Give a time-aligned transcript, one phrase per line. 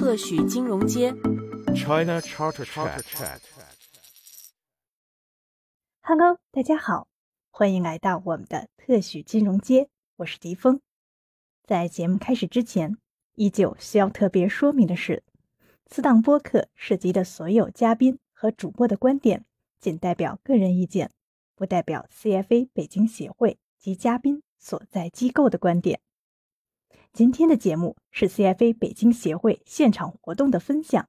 [0.00, 1.12] 特许金融街。
[1.74, 3.02] China Charter Chat。
[6.00, 7.06] Hello，大家好，
[7.50, 10.80] 欢迎来到我们的特许金融街，我是迪峰。
[11.64, 12.96] 在节目开始之前，
[13.34, 15.22] 依旧需要特别说明的是，
[15.84, 19.44] 此档播客涉及的所有嘉宾和主播的观点，
[19.78, 21.12] 仅代表个人意见，
[21.54, 26.00] 不代表 CFA 北京协会及嘉宾所在机构的观点。
[27.12, 31.08] 今天的节目是 CFA 北京协会现场活动的分享，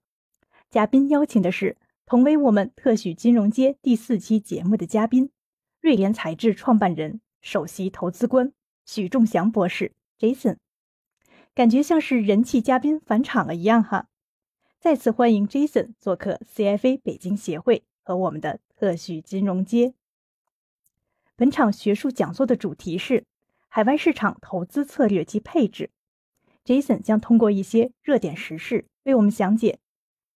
[0.69, 5.29] 嘉宾邀请的是同为我们特许金融街第四期节目的嘉宾，
[5.79, 8.51] 瑞联财智创办人、首席投资官
[8.83, 10.57] 许仲祥博士 Jason。
[11.53, 14.07] 感觉像是人气嘉宾返场了一样哈！
[14.79, 19.93] 再次欢迎 Jason 做客 CFA 北京协会和我们的特许金融街。
[21.35, 23.25] 本场学术讲座的主题是
[23.73, 25.91] 海外市场投资策略及配置。
[26.65, 29.79] Jason 将通过一些热点时事为我们详解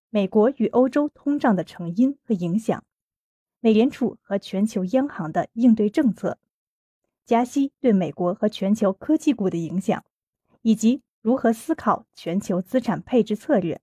[0.10, 2.86] 美国与欧洲通胀的成因和影响，
[3.60, 6.40] 美联储和全球央行的应对政策，
[7.26, 10.06] 加息对美国和全球科技股的影响，
[10.62, 13.82] 以及如何思考全球资产配置策略。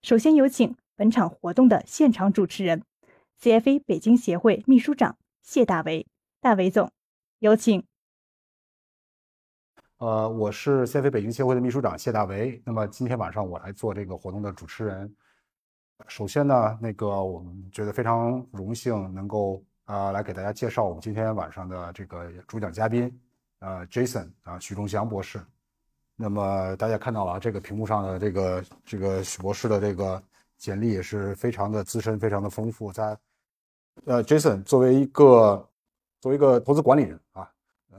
[0.00, 2.82] 首先有请本场活动的现场主持人
[3.42, 6.06] ，CFA 北京协会秘书长谢大为，
[6.40, 6.90] 大为总，
[7.40, 7.84] 有请。
[9.98, 12.60] 呃，我是 CFA 北京协会的秘书长谢大为。
[12.66, 15.10] 那么今天晚上我来做这个活动的主持人。
[16.06, 23.10] 首先呢，那个我们觉得非常荣幸能够呃来给大家介绍我们今天晚上的这个主讲嘉宾，
[23.60, 25.42] 呃，Jason 啊，许仲祥博士。
[26.14, 30.22] 那么大家看到了这个屏幕上的这个这个许博士的这个
[30.58, 32.92] 简历也是非常的资深，非常的丰富。
[32.92, 33.18] 在
[34.04, 35.66] 呃，Jason 作为一个
[36.20, 37.50] 作为一个投资管理人啊。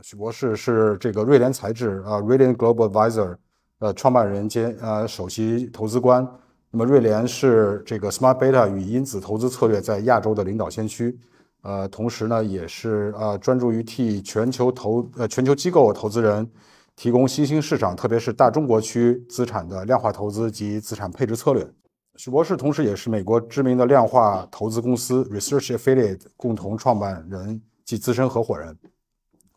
[0.04, 3.36] 许博士是这个瑞联财智啊，瑞联 Global Advisor
[3.80, 6.28] 呃创办人兼呃首席投资官。
[6.70, 11.18] 那么瑞联是这个 Smart Beta 与因子投资策略在亚洲的领导先驱，
[11.62, 16.48] 呃，同时呢也是呃专注于替全球投呃全球机构投资人
[16.96, 21.68] 提供新兴市场，特别是大中国区资产的量化投资及资产配置策略。
[22.18, 28.78] 许博士同时也是美国知名的量化投资公司 Research Affiliate 共同创办人及资深合伙人。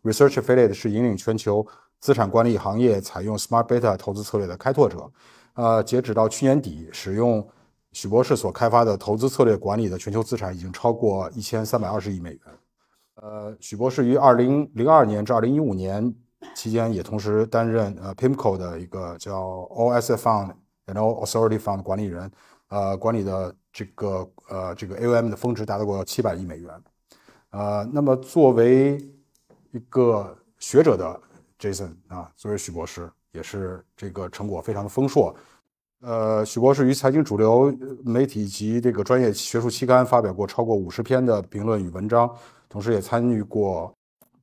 [0.03, 1.67] Research Affiliate 是引领全球
[1.99, 5.11] 资产管理行业采用 Smart Beta 投资策略的开拓者。
[5.55, 7.47] 呃，截止到去年底，使用
[7.93, 12.41] 许博士所开发的投资策略管理的全球资产已经超过一千三百二十亿美元。
[13.17, 16.15] 呃，许博士于二零零二年至二零一五年
[16.55, 20.53] 期间，也同时担任呃 PIMCO 的一个叫 OSF Fund
[20.87, 22.31] and Authority Fund 管理人，
[22.69, 26.71] 呃，管理的这个呃这个 AUM 的峰值达到过七百亿美元。
[27.51, 28.99] 呃，那么作为
[29.73, 31.21] 一个学者的
[31.59, 35.35] Jason 啊，作为许博士也是这个成果非常的丰硕。
[36.01, 37.73] 呃，许博士于财经主流
[38.05, 42.29] 媒体及这个专业学术期刊发表过超过五十篇的评论与文章，
[42.69, 43.95] 同时也参与过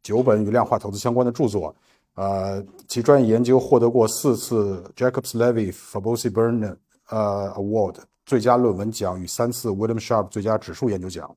[0.03, 1.75] 九本与量化投资相关的著作。
[2.13, 6.75] 呃，其专业研究获得过四次 Jacobs Levy Fabosi Byrne
[7.09, 7.95] 呃 Award
[8.25, 11.35] 最佳论文奖与三次 William Sharp 最佳指数研究奖。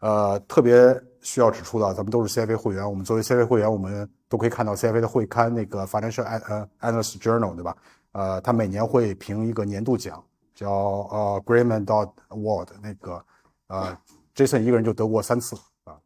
[0.00, 7.76] 呃，特别需要指出的，咱们都是 CFA 会员，我们作为 CFA 会员，我们都可以看到 CFA 的会刊那个 Financial 呃 Analyst Journal 对吧？
[8.12, 10.22] 呃，他每年会评一个年度奖，
[10.54, 13.24] 叫呃 Grayman Dot Award，那个
[13.68, 13.98] 呃
[14.36, 15.96] Jason 一个人就得过三次啊。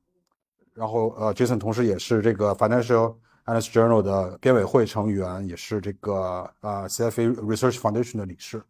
[0.73, 3.15] 然后呃 Jason 同时也是这个 Financial
[3.45, 8.63] Analyst Journal 的编委会成员，也是这个呃 CFA Research Foundation 的理事。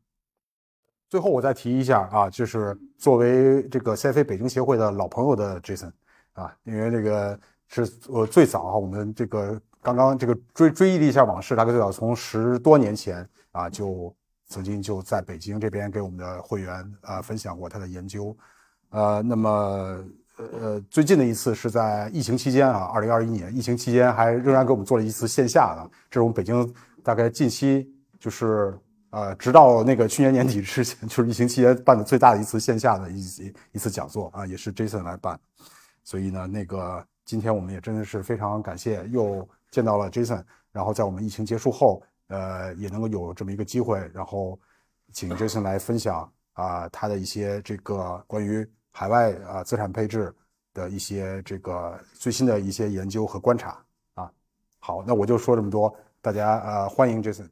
[1.10, 5.92] 最后我再提一下啊，就是作为这个 CFA 北京协会的老朋友的 Jason
[6.38, 14.14] 啊，因为这个是我最早啊，我们这个刚刚这个追追忆了一下往事，大概最早从十多年前啊，就
[14.46, 18.36] 曾经就在北京这边给我们的会员啊分享过他的研究，
[18.90, 20.04] 呃，那么
[20.36, 28.78] 呃最近的一次是在疫情期间啊，二零二一年疫情期间还仍然给我们做了一次线下的，这是我们北京大概近期就是。
[29.10, 35.40] 呃，直到那个去年年底之前，就是疫情期间办的最大的一次线下的一一次讲座啊，也是 Jason 来办。
[36.08, 40.42] 所以呢，那个今天我们也真的是非常感谢，又见到了 Jason。
[40.72, 44.58] 然后在我们疫情结束后，呃，也能够有这么一个机会，然后
[45.12, 50.34] 请 Jason 来分享啊他的一些这个关于海外啊资产配置
[50.72, 53.84] 的一些这个最新的一些研究和观察
[54.14, 54.32] 啊。
[54.78, 57.50] 好，那我就说这么多，大家呃欢迎 Jason。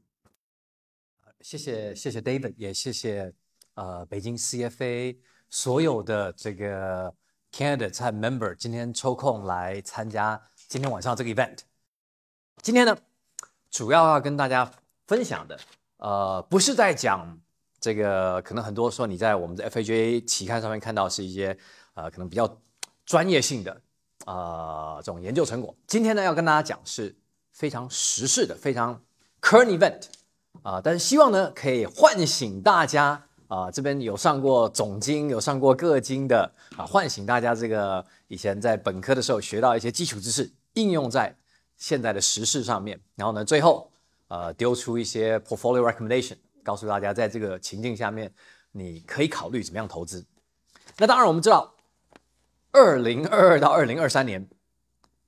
[1.43, 3.35] 谢谢谢谢 David，也谢谢
[3.75, 5.19] 呃北京 CFA
[5.51, 7.15] 所有的这个
[7.57, 10.39] candidates 和 member 今天抽空来参加
[10.69, 11.61] 今天晚上这个 event。
[12.61, 12.95] 今天呢，
[13.71, 14.71] 主要要跟大家
[15.07, 15.59] 分享的
[15.97, 17.41] 呃，不是在讲
[17.81, 21.57] 这个，可能很多说你在我们的 FAJ 期刊上面看到是一些
[21.95, 22.61] 呃，可能比较
[23.07, 23.81] 专业性的
[24.27, 25.75] 呃这种研究成果。
[25.87, 27.17] 今天呢，要跟大家讲是
[27.53, 29.03] 非常时事的、非常
[29.41, 30.03] current event
[30.63, 41.35] 啊、但是希望呢可以唤醒大家啊、这边有上过总经、有上过各经的啊、唤醒大家这个以前在本科的时候学到一些基础知识，应用在
[41.77, 43.01] 现在的时事上面。
[43.15, 43.91] 然后呢，最后
[44.29, 48.33] 呃丢出一些 portfolio recommendation，告诉大家在这个情境下面
[48.73, 50.25] 你可以考虑怎么样投资。
[50.99, 51.75] 那当然我们知道，
[52.73, 54.49] 二零二二到二零二三年，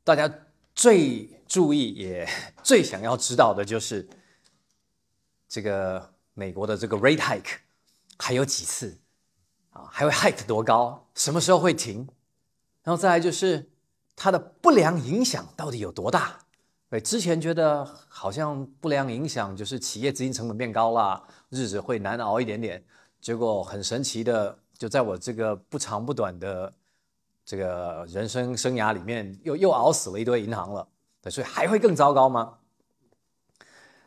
[0.03, 0.33] 大家
[0.75, 2.29] 最注意也
[2.63, 4.09] 最想要知道的就是
[5.49, 7.59] 这个美国的这个 rate hike
[8.19, 9.01] 还有几次
[9.71, 12.09] 啊，还会 hike 多高，什么时候会停？
[12.83, 13.71] 然后再来就是
[14.17, 16.39] 它的不良影响到底有多大？
[16.91, 22.83] 对，之前觉得好像不良影响就是企业资金成本变高啦，日子会难熬一点点。
[23.21, 26.73] 结果很神奇的，就在我这个不长不短的
[27.45, 30.89] 这个人生生涯里面，又又熬死了一堆银行了。
[31.21, 32.59] 对，所以还会更糟糕吗？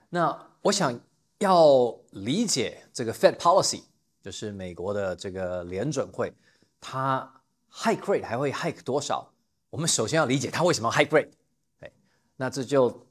[0.09, 0.99] 那我想
[1.39, 3.83] 要理解这个 Fed policy，
[4.21, 6.31] 就是美国的这个联准会，
[6.79, 7.41] 它
[7.71, 9.27] hike rate 还会 hike 多少？
[9.69, 11.29] 我们首先要理解它为什么要 hike rate。
[11.79, 11.91] 哎，
[12.35, 13.07] 那这就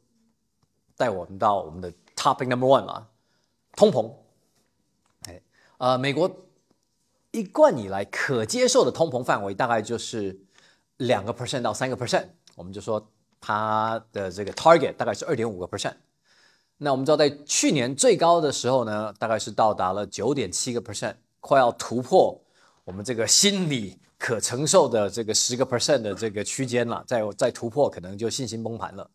[0.97, 3.11] 带我们到我们的 topic number one 了，
[3.73, 4.15] 通膨。
[5.27, 5.43] 哎，
[5.79, 6.31] 呃，美国
[7.33, 10.39] 一贯以来可接受的通膨范围大概就是
[10.99, 13.11] 两个 percent 到三个 percent，我们就说
[13.41, 15.97] 它的这个 target 大概是二点五个 percent。
[16.83, 22.41] 那我们知道，在去年最高的时候呢，大概是到达了九点七个 percent，快要突破
[22.85, 27.05] 我们这个心理可承受的这个十个 percent 的这个区间了。
[27.07, 29.11] 再再突破，可能就信心崩盘了。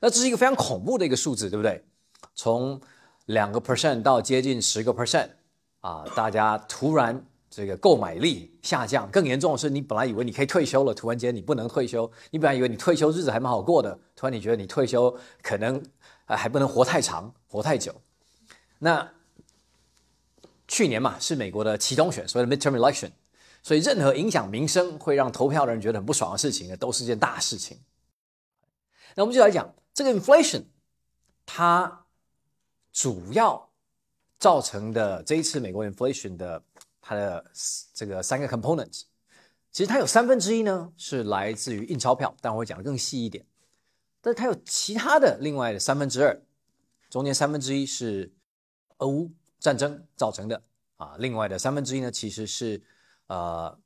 [0.00, 1.84] 那这是一个非常恐怖的一个数字，对不对？
[2.34, 2.80] 从
[3.26, 5.28] 两个 percent 到接近十个 percent
[5.82, 9.08] 啊，大家突然这个购买力下降。
[9.12, 15.80] 更严重的是，你本来以为你可以退休了，突然间你不能退休；你本来以为你退休日子还蛮好过的，突然你觉得你退休可能。
[16.26, 18.00] 啊，还不能活太长，活太久。
[18.78, 19.12] 那
[20.66, 23.10] 去年嘛，是美国的期中选，所谓的 midterm election，
[23.62, 27.78] 所以任何影响民生、会让投票的人觉得很不爽的事情呢，都是件大事情。
[29.14, 30.64] 那我们就来讲这个 inflation，
[31.46, 32.06] 它
[32.92, 33.70] 主要
[34.38, 36.62] 造成的这一次美国 inflation 的
[37.00, 37.44] 它的
[37.92, 39.02] 这个三个 components，
[39.70, 43.44] 其实它有三分之一呢是来自于印钞票，但我会讲的更细一点。
[44.24, 46.42] 但是它有其他的另外的三分之二，
[47.10, 48.32] 中间三分之一是
[48.96, 49.30] 俄乌
[49.60, 50.62] 战争造成的。
[50.96, 52.80] 啊，另外的三分之一呢其实是
[53.26, 53.78] 呃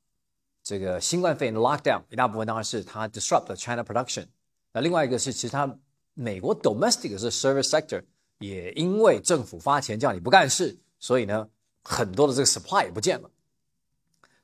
[0.62, 4.26] 这个新冠肺炎的 lockdown，一大部分当然是它 disrupt China production，
[4.73, 5.76] 那另外一个是其实它
[6.14, 8.05] 美国 domestic 是 service sector，
[8.38, 11.49] 也因为政府发钱叫你不干事，所以呢
[11.82, 13.29] 很多的这个 supply 也不见了，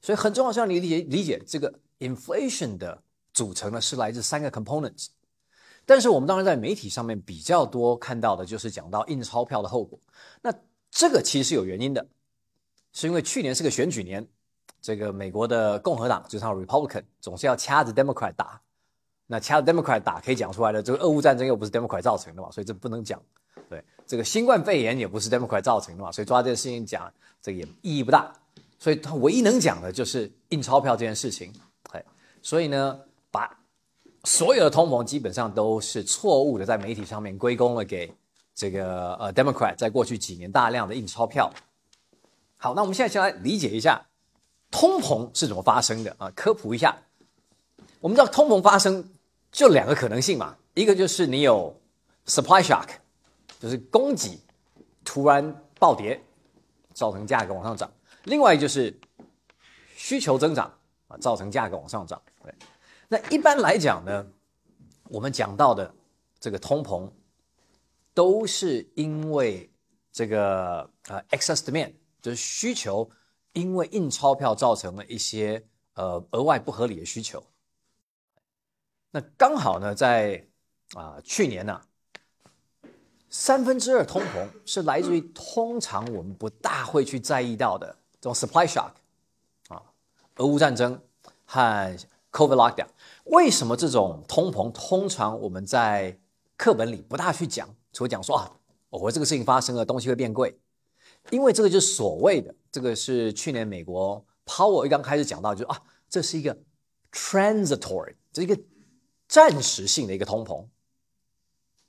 [0.01, 3.01] 所以很重要是让你理解理解这个 inflation 的
[3.33, 5.09] 组成呢是来自三个 components。
[5.87, 9.99] 但是我们当然在媒体上面比较多看到的就是讲到印钞票的后果。
[10.43, 10.53] 那
[10.91, 12.07] 这个其实是有原因的，
[12.93, 14.27] 是因为去年是个选举年，
[14.81, 18.61] 这个美国的共和党就是他 Republican 总是要掐着 Democrat 打。
[19.27, 23.21] 那掐着 Democrat 打可以讲出来的，这个俄乌战争又不是 Democrat 造成的嘛，所以这不能讲。
[23.71, 27.11] 对，这个新冠肺炎也不是 Democrat 造成的嘛，所以抓这件事情讲，
[27.41, 28.31] 这个也意义不大。
[28.79, 31.51] 所以他唯一能讲的就是印钞票这件事情。
[31.91, 32.05] 对，
[32.43, 33.01] 所以呢，
[34.25, 38.13] 所有的通膨基本上都是错误的，在媒体上面归功了给
[38.55, 41.53] 这个呃 Democrat 在过去几年大量的印钞票。
[42.57, 44.01] 好，那我们现在先来理解一下
[44.71, 46.31] 通膨是怎么发生的啊？
[46.35, 46.97] 科普一下，
[48.01, 49.07] 我们知道通膨发生
[49.53, 51.79] 就两个可能性嘛，一个就是你有
[52.27, 52.89] supply shock，
[53.61, 54.41] 就是供给
[55.05, 56.19] 突然暴跌，
[56.95, 57.87] 造成价格往上涨；
[58.25, 58.99] 另外就是
[59.95, 60.73] 需求增长
[61.09, 62.21] 啊，造成价格往上涨。
[62.43, 62.55] 对。
[63.15, 64.27] 那一般来讲呢，
[65.05, 65.95] 我们讲到的
[66.41, 67.09] 这个通膨，
[68.13, 69.71] 都是因为
[70.11, 73.09] 这个呃 excess demand，就是需求，
[73.53, 77.41] 因为印钞票造成了一些呃额外不合理的需求。
[79.13, 80.45] 那刚好呢，在
[80.95, 81.81] 啊去年呢，
[83.31, 88.91] 三分之二通膨是来自于通常我们不大会去在意到的这种 supply shock，
[89.69, 89.81] 啊，
[90.35, 91.01] 俄乌战争
[91.45, 91.97] 和
[92.33, 92.89] COVID lockdown。
[93.25, 96.19] 为什么这种通膨通常我们在
[96.57, 97.69] 课本里不大去讲？
[97.93, 98.57] 除了讲说啊，
[98.91, 100.59] 我这个事情发生了，东西会变贵，
[101.31, 106.57] 因为这个就是所谓的这个是去年美国 Power 一刚开始讲到，就是啊，这是一个
[107.13, 108.61] transitory，这是一个
[109.27, 110.67] 暂时性的一个通膨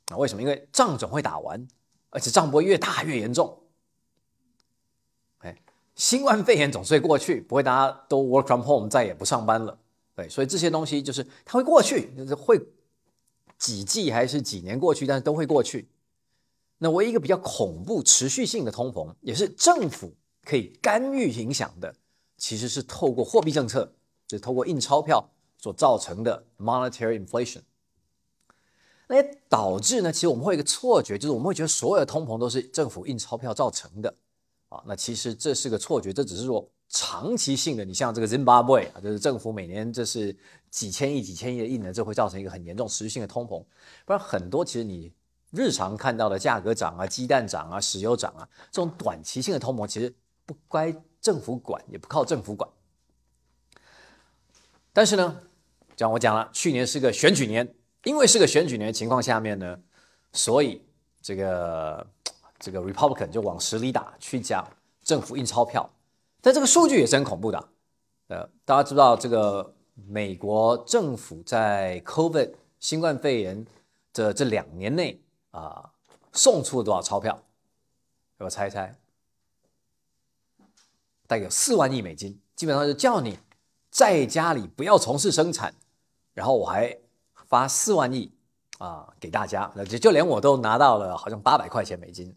[0.10, 0.18] 啊。
[0.18, 0.42] 为什么？
[0.42, 1.68] 因为仗总会打完，
[2.12, 3.64] 而且仗不会越打越严重。
[5.40, 5.62] 哎，
[5.96, 9.78] 新冠肺炎总是会过去，不会大家都 work from home 再也不上班了。
[10.16, 12.60] 对，所以这些东西就是它会过去，就是会
[13.58, 15.90] 几季还是几年过去，但是都会过去。
[16.78, 21.96] 那唯一一个比较恐怖、持续性的通膨，也是政府可以干预影响的，
[22.38, 23.94] 其实是透过货币政策，
[24.28, 27.62] 就是透过印钞票所造成的 monetary inflation。
[29.08, 34.14] 那也导致呢，其实我们会有一个错觉，就是我们会觉得所有的通膨都是政府印钞票造成的
[34.70, 34.84] 啊。
[34.86, 37.86] 那其实这是个错觉，这只是说长期性的。
[37.86, 40.36] 你像这个 Zimbabwe 啊，就是政府每年这是
[40.70, 43.64] 几千亿、几千亿的印呢，这会造成一个很严重持续性的通膨。
[44.06, 45.12] 不然很多其实你
[45.52, 50.14] 日常看到的价格涨啊、鸡蛋涨啊、石油涨啊，这种短期性的通膨其实
[50.46, 52.70] 不该政府管，也不靠政府管。
[54.94, 55.42] 但是呢，
[55.98, 57.76] 像我讲了，去年是个选举年。
[58.04, 59.80] 因为是个选举年的情况下面呢，
[60.32, 60.80] 所以
[61.24, 62.06] 这个
[62.60, 64.64] 这个 Republican 就往死里打，去讲
[65.02, 65.92] 政府印钞票。
[66.46, 67.70] 但这个数据也是很恐怖的。
[68.28, 73.66] 呃，大家知道这个美国政府在 COVID 新冠肺炎
[74.14, 75.92] 的这两年内啊，
[76.32, 77.42] 送出了多少钞票？
[78.38, 78.96] 我猜一猜，
[81.26, 82.40] 大概有四万亿美金。
[82.56, 83.40] 基本上就叫你
[83.90, 85.74] 在家里不要从事生产，
[86.34, 86.96] 然后我还。
[87.48, 88.32] 发四万亿
[88.80, 92.36] 啊给大家，那就就连我都拿到了，好像八百块钱美金。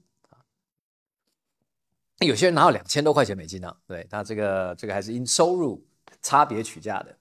[2.26, 5.87] 有些人拿到两千多块钱美金呢，对，他这个这个还是因收入
[6.20, 7.16] 差别取价的。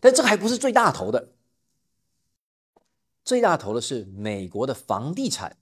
[0.00, 1.32] 但这个还不是最大头的，
[3.24, 5.56] 最大头的是美国的房地产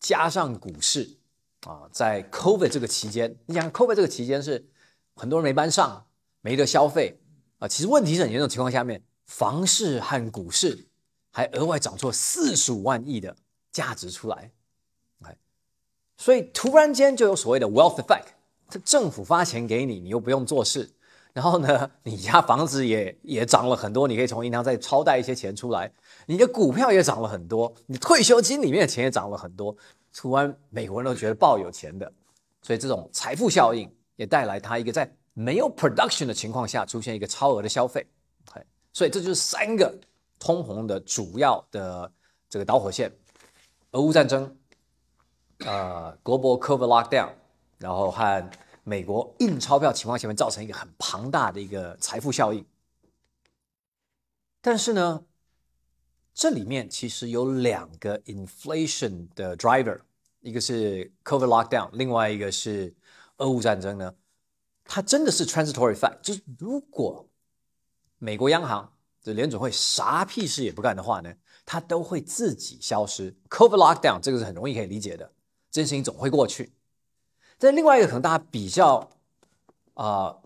[0.00, 1.18] 加上股市
[1.66, 4.68] 啊，在 COVID 这个期间，你想 COVID 这个期间是
[5.14, 6.06] 很多人没班上，
[6.40, 7.20] 没得消费
[7.58, 9.04] 啊，其实问题是很严重情况下面。
[9.26, 10.86] 房市和股市
[11.32, 13.36] 还额外涨出了四十五万亿的
[13.72, 14.52] 价值出来
[16.16, 18.26] 所以突然间就有所谓的 wealth effect，
[18.68, 20.90] 这政府发钱给你，你又不用做事，
[21.32, 25.92] 然后呢，你家房子也也涨了很多，你可以从银行再超贷一些钱出来，
[26.26, 29.76] 你的股票也涨了很多，你退休金里面的钱也涨了很多，
[30.14, 32.10] 突然美国人都觉得爆有钱的，
[32.62, 38.06] 所以这种财富效应也带来他一个在没有 production 的情况下出现一个超额的消费。
[38.92, 39.94] 所以这就是三个
[40.38, 42.10] 通膨的主要的
[42.48, 43.12] 这个导火线：
[43.90, 44.56] 俄乌战争、
[45.58, 47.32] 呃，global COVID lockdown，
[47.78, 48.50] 然后和
[48.84, 52.64] 美国印钞票情况下面造成一个很庞大的一个财富效应。
[54.60, 55.24] 但是呢，
[56.34, 60.00] 这里面其实有两个 inflation 的 driver，
[60.40, 62.94] 一个是 COVID lockdown，另外一个是
[63.38, 64.14] 俄乌战争呢，
[64.84, 67.28] 它真的是 transitory fact，就是如果
[68.18, 71.32] 美国央行这联准会啥屁事也不干的话呢，
[71.64, 73.34] 它都会自己消失。
[73.48, 75.32] Covid lockdown 这个是很容易可以理解的，
[75.76, 76.72] 这件事情总会过去。
[77.58, 79.10] 但另外一个可能大家比较
[79.92, 80.38] 啊，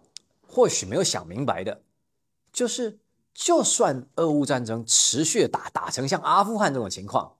[0.45, 1.83] 或许没有想明白的，
[2.53, 2.99] 就是
[3.33, 7.37] 就算俄乌战争持续打打成像阿富汗这种情况，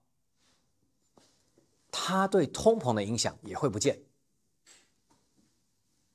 [1.91, 4.01] 它对通膨的影响也会不见。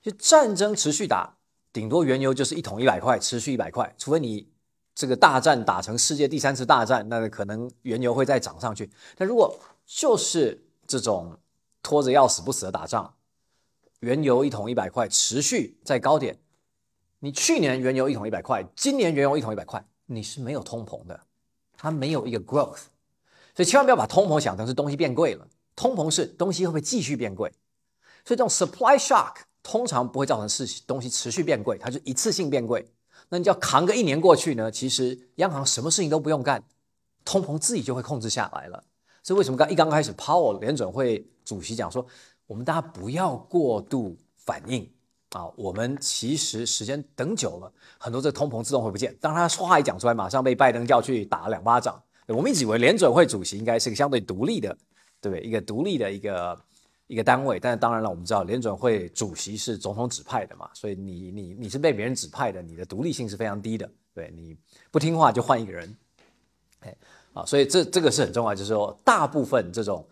[0.01, 1.36] 就战争持续打。
[1.74, 4.50] 顶多原油就是一桶一百块，持续一百块，除非你
[4.94, 8.89] 这个大战打成世界第三次大战，那可能原油会再涨上去。
[9.17, 9.53] 但如果
[9.86, 11.38] 就是这种
[11.86, 13.13] 拖着要死不死的打仗，
[14.00, 16.39] 原油一桶一百块，持续在高点，
[17.20, 21.22] 你去年原油一桶一百块，今年原油一桶一百块，你是没有通膨的，
[21.77, 22.86] 它没有一个 growth，
[23.54, 27.51] 所以千万不要把通膨想成是东西变贵了，通膨是东西会不会继续变贵，
[28.25, 29.36] 所以这种 supply shock。
[29.68, 32.88] 通常不会造成事情东西持续变贵，它就一次性变贵。
[33.30, 34.70] 那你就要扛个一年过去呢？
[34.70, 36.63] 其实央行什么事情都不用干，
[37.24, 38.84] 通膨自己就会控制下来了。
[39.24, 42.06] 所以为什么刚一刚开始，Powell 联准会主席讲说，
[42.48, 44.86] 我们大家不要过度反应
[45.30, 45.46] 啊。
[45.56, 49.16] 我们其实时间等久了，很多这通膨自动会不见。
[49.22, 51.98] 当他说话一讲出来，马上被拜登叫去打了两巴掌。
[52.28, 54.75] 我们一直以为联准会主席应该是个相对独立的，
[55.22, 55.48] 对不对？
[55.48, 56.60] 一个独立的一个。
[57.08, 63.88] 一个单位，但是当然了，我们知道联准会主席是总统指派的嘛，所以你你你是被别人指派的，你的独立性是非常低的。
[64.12, 64.58] 对你
[64.90, 65.96] 不听话就换一个人，
[66.80, 66.98] 哎
[67.34, 70.04] 啊，所以这这个是很重要，就是说大部分这种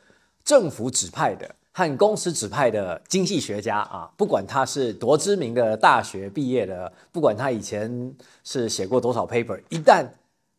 [0.44, 10.08] 政府指派的和公司指派的经济学家啊，不管他是多知名的大学毕业的，不管他以前是写过多少 paper，一旦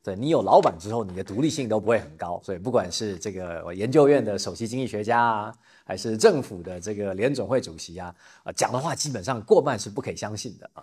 [0.02, 2.40] 对你有老板之后，你的独立性都不会很高。
[2.44, 5.54] 所以不管是这个研究院的首席经济学家啊。
[5.86, 10.82] 还是政府的这个联总会主席啊，啊讲的话基本上过半是不可以相信的啊。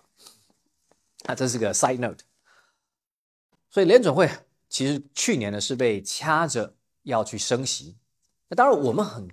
[1.25, 2.23] 那这是个 side note。
[3.71, 4.29] 所以联总会
[4.69, 7.95] 其实去年呢是被掐着要去升息。
[8.51, 9.29] 那当然我们很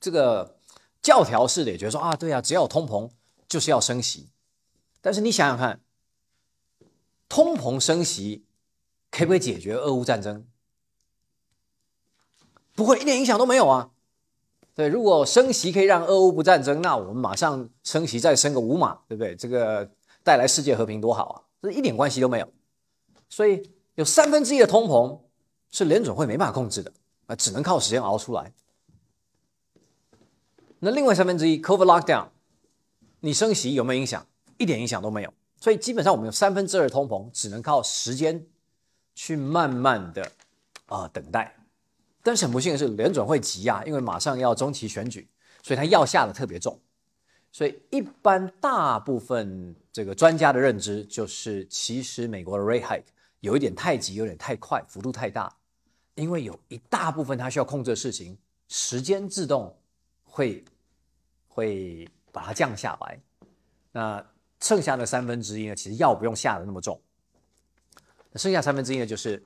[0.00, 0.56] 这个
[1.02, 3.10] 教条式的也觉得说啊，对啊，只要有通膨
[3.46, 4.30] 就是要升息。
[5.02, 5.82] 但是你想想看，
[7.28, 8.46] 通膨升息
[9.10, 10.46] 可不可以解决俄乌战争？
[12.74, 13.90] 不会，一点影响都没有啊。
[14.74, 19.36] 对，如果升息可以让俄乌不战争，那我们马上升息再升个五码，对不对？
[19.36, 19.90] 这个
[20.22, 21.42] 带来世界和平多好啊！
[21.60, 22.50] 这一点关系都没有。
[23.28, 25.20] 所以有三分之一的通膨
[25.70, 26.90] 是联准会没办法控制的
[27.26, 28.52] 啊，只能靠时间熬出来。
[30.78, 32.28] 那另外三分之一，Covid lockdown，
[33.20, 34.26] 你升息有没有影响？
[34.58, 35.32] 一点影响都没有。
[35.58, 38.46] 所以基本上我们有三分之二的通膨，只能靠时间
[39.14, 40.30] 去慢慢的
[40.86, 41.56] 啊等待。
[42.22, 45.28] 但是很不幸的是，联准会急啊，因为马上要中期选举，
[45.62, 46.78] 所以他药下的特别重。
[47.50, 53.04] 所以一般大部分这个专家的认知就是，其实美国的 rate hike
[53.40, 55.55] 有一点太急，有点太快，幅度太大，
[56.16, 58.36] 因为有一大部分它需要控制的事情，
[58.68, 59.74] 时间自动
[60.24, 60.64] 会
[61.46, 63.20] 会把它降下来。
[63.92, 64.26] 那
[64.60, 67.00] 剩下的三分之一呢，其实药不用下的那么重。
[68.32, 69.44] 那剩下三分之一呢，就是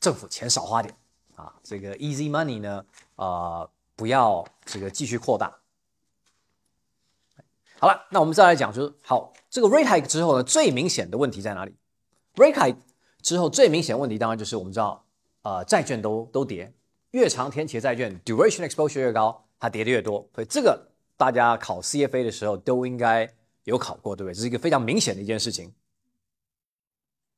[0.00, 0.96] 政府钱少花点。
[1.36, 2.84] 啊，这个 easy money 呢，
[3.14, 5.56] 呃，不要这个继续扩大。
[7.78, 11.76] 好了，那我们再来讲，就是好，这个 rate hike 之后呢，最明显的问题在哪里
[12.34, 12.78] ？rate hike
[13.22, 15.06] 之后最明显的问题，当然就是我们知道，
[15.42, 16.72] 呃，债券都都跌，
[17.12, 20.28] 越长天期债券 duration exposure 越高，它跌的越多。
[20.34, 23.32] 所以这个大家考 CFA 的时候都应该
[23.64, 24.34] 有考过，对不对？
[24.34, 25.72] 这是一个非常明显的一件事情。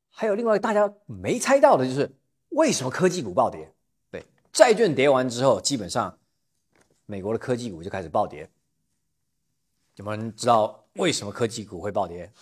[0.09, 2.11] 还有另外大家没猜到的就是，
[2.51, 3.73] 为什么科技股暴跌？
[4.11, 6.19] 对债券跌完之后，基本上
[7.07, 8.51] 美国的科技股就开始暴跌。
[9.97, 12.33] 有没有人知道为什么科技股会暴跌？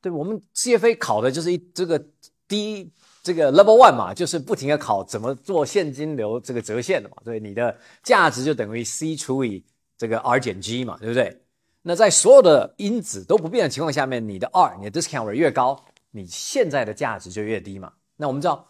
[0.00, 2.02] 对我们 CFA 考的就是一这个
[2.48, 2.90] 第一
[3.22, 7.16] 这个 Level One 嘛，就是不停的考怎么做现金流这个折现的嘛。
[7.24, 9.64] 对，你的价值就等于 C 除以
[9.96, 11.42] 这个 R 减 G 嘛，对不对？
[11.82, 17.92] 那在所有的因子都不变的情况下面，你的 R 你的 discount rate 越高，你现在的价值就越低嘛。
[18.16, 18.66] 那我们知道。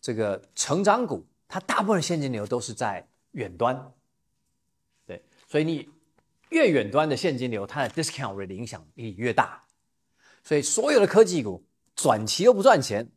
[0.00, 3.92] 这个成长股，它大部分现金流都是在远端，
[5.04, 5.88] 对，所以你
[6.50, 9.60] 越远端的现金流，它的 discount rate 的影响力越大。
[10.44, 13.10] 所以所有的科技股转期都不赚钱，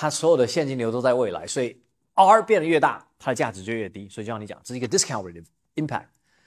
[0.00, 1.78] 它所有的现金流都在未来，所以
[2.14, 4.08] R 变得越大，它的价值就越低。
[4.08, 5.44] 所以就像你讲，这是一个 discount rate
[5.76, 6.06] impact。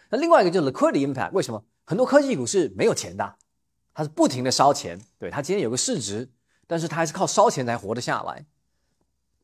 [0.10, 1.32] 那另外一个就是 liquidity impact。
[1.34, 3.36] 为什么很多科技股是没有钱的？
[3.94, 6.28] 它是不停的烧钱，对，它今天有个市值，
[6.66, 8.44] 但是它还是靠烧钱才活得下来。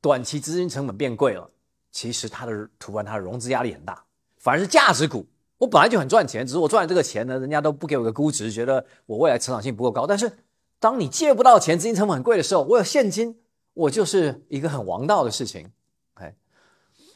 [0.02, 1.52] 短期资金成本变贵了，
[1.92, 4.04] 其实它的图案它的融资压力很大，
[4.40, 5.24] 反而是价值股，
[5.60, 10.08] 我本来就很赚钱，只是我赚了这个钱呢，人家都不给我个估值，觉得我未来成长性不够高。
[10.08, 10.32] 但是
[10.80, 13.40] 当你借不到钱，资金成本很贵的时候，我有现金，
[13.80, 15.72] 我就是一个很王道的事情。
[16.16, 16.36] 哎，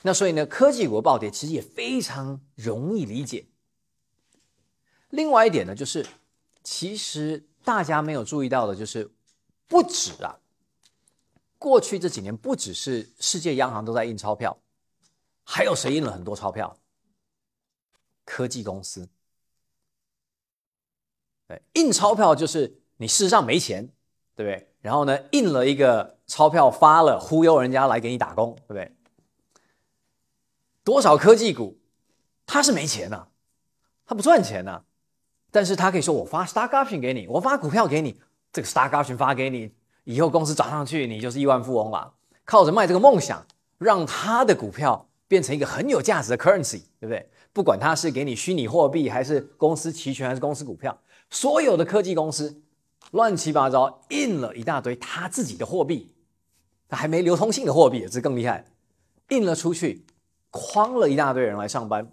[0.01, 3.47] 那所以呢，科技股暴跌其实也非常容易理解。
[5.09, 6.05] 另外一点呢，就是
[6.63, 9.11] 其实大家没有注意到的，就是
[9.67, 10.39] 不止啊。
[11.59, 14.57] 过去这几年，不只是世界央行都在印钞票，
[15.43, 16.77] 还有谁印了很多钞票？
[18.23, 19.09] 科技公司。
[21.47, 23.85] 对，印钞票就是你事实上没钱，
[24.33, 24.72] 对不对？
[24.83, 28.91] 然后呢，印了一个钞票发了，忽悠人家来给你打工，对不对？
[30.83, 31.79] 多少科技股，
[32.45, 33.27] 他是没钱呐，
[34.05, 34.83] 他不赚钱呐，
[35.51, 38.19] 但是他可以说我发 stock option 给你，我发股票给你，
[38.51, 39.73] 这个 stock option 发给你。
[40.03, 42.13] 以后公司涨上去，你就是亿万富翁了。
[42.43, 47.29] 靠着卖这个梦想，让他的股票变成一个很有价值的 currency，对不对？
[47.53, 52.61] 不管他是给你虚拟货币，还是公司期权，还是公司股票，所有的科技公司
[53.13, 56.11] 乱七八糟印了一大堆他自己的货币，
[56.89, 58.65] 他还没流通性的货币，这更厉害，
[59.29, 60.03] 印了出去，
[60.51, 62.11] 诓了一大堆人来上班。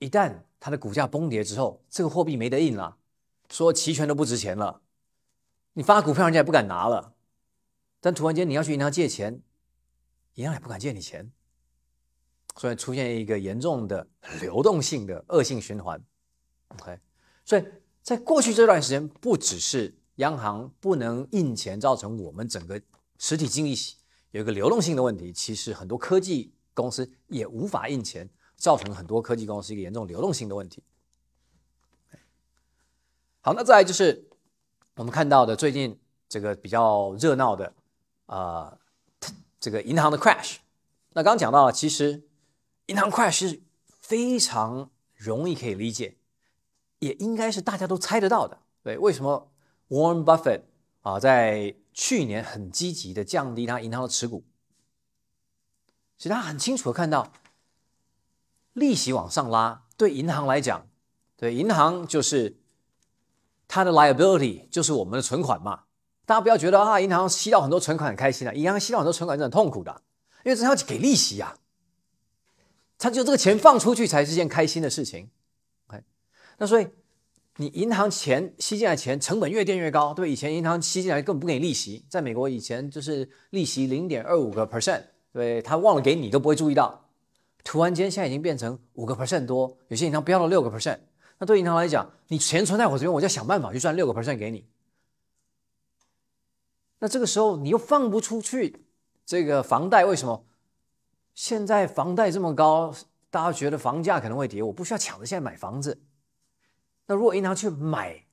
[0.00, 2.96] 一旦它的股价崩跌之后，这个货币没得印了，
[3.48, 4.82] 说期权都不值钱了。
[5.74, 7.14] 你发股票，人家也不敢拿了。
[8.00, 9.40] 但突然间你要去银行借钱，
[10.34, 11.30] 银行也不敢借你钱，
[12.56, 14.08] 所以出现一个严重的
[14.40, 16.02] 流动性的恶性循环。
[16.68, 16.98] OK，
[17.44, 17.64] 所以
[18.04, 22.80] 在过去这段时间，不只是央行不能印钱，造成我们整个
[23.18, 23.96] 实体经济
[24.30, 30.84] 有一个流动性的问题，其实很多科技公司也无法印钱，造成很多科技公司一个严重流动性的问题。
[33.40, 34.28] 好，那再来就是。
[34.96, 37.74] 我们看到的最近这个比较热闹的，
[38.26, 38.78] 啊，
[39.58, 40.58] 这个银行的 crash，
[41.14, 42.22] 那刚讲到了，其实
[42.86, 46.16] 银行 crash 是非常容易可以理解，
[46.98, 48.58] 也应该是大家都猜得到的。
[48.82, 49.50] 对，为什么
[49.88, 50.62] Warren Buffett
[51.02, 54.44] 啊在去年很积极的降低他银行的持股？
[56.16, 57.32] 其实他很清楚的看到，
[58.72, 60.86] 利息往上拉，对银行来讲，
[61.36, 62.56] 对银行就是
[63.66, 65.84] 它的 liability 就是我们的存款嘛。
[66.26, 70.02] 大家不要觉得啊，银行吸到很多存款很开心啊，银行吸到很多存款是很痛苦的，
[70.44, 71.58] 因为这要给利息呀、
[72.96, 75.30] 他就这个钱放出去才是件开心的事情。
[76.58, 76.86] 那所以
[77.56, 87.08] 你银行钱吸进来钱成本越垫越高，对，以前银行吸进来根本不给你利息，在美国以前就是利息零点二五个 percent，对他忘了给你都不会注意到，
[87.62, 90.98] 突然间现在已经变成五个 percent 多，有些银行飙到六个 percent，
[91.38, 94.66] 那对银行来讲，你钱存在我这边，我就想办法去赚六个 percent 给你。
[97.00, 98.84] 那这个时候你又放不出去
[99.26, 100.44] 这个房贷，为什么？
[101.34, 102.94] 现在房贷这么高，
[103.30, 106.00] 大家觉得房价可能会跌，我不需要抢着现在买房子。
[107.06, 108.24] 那如果银行去买，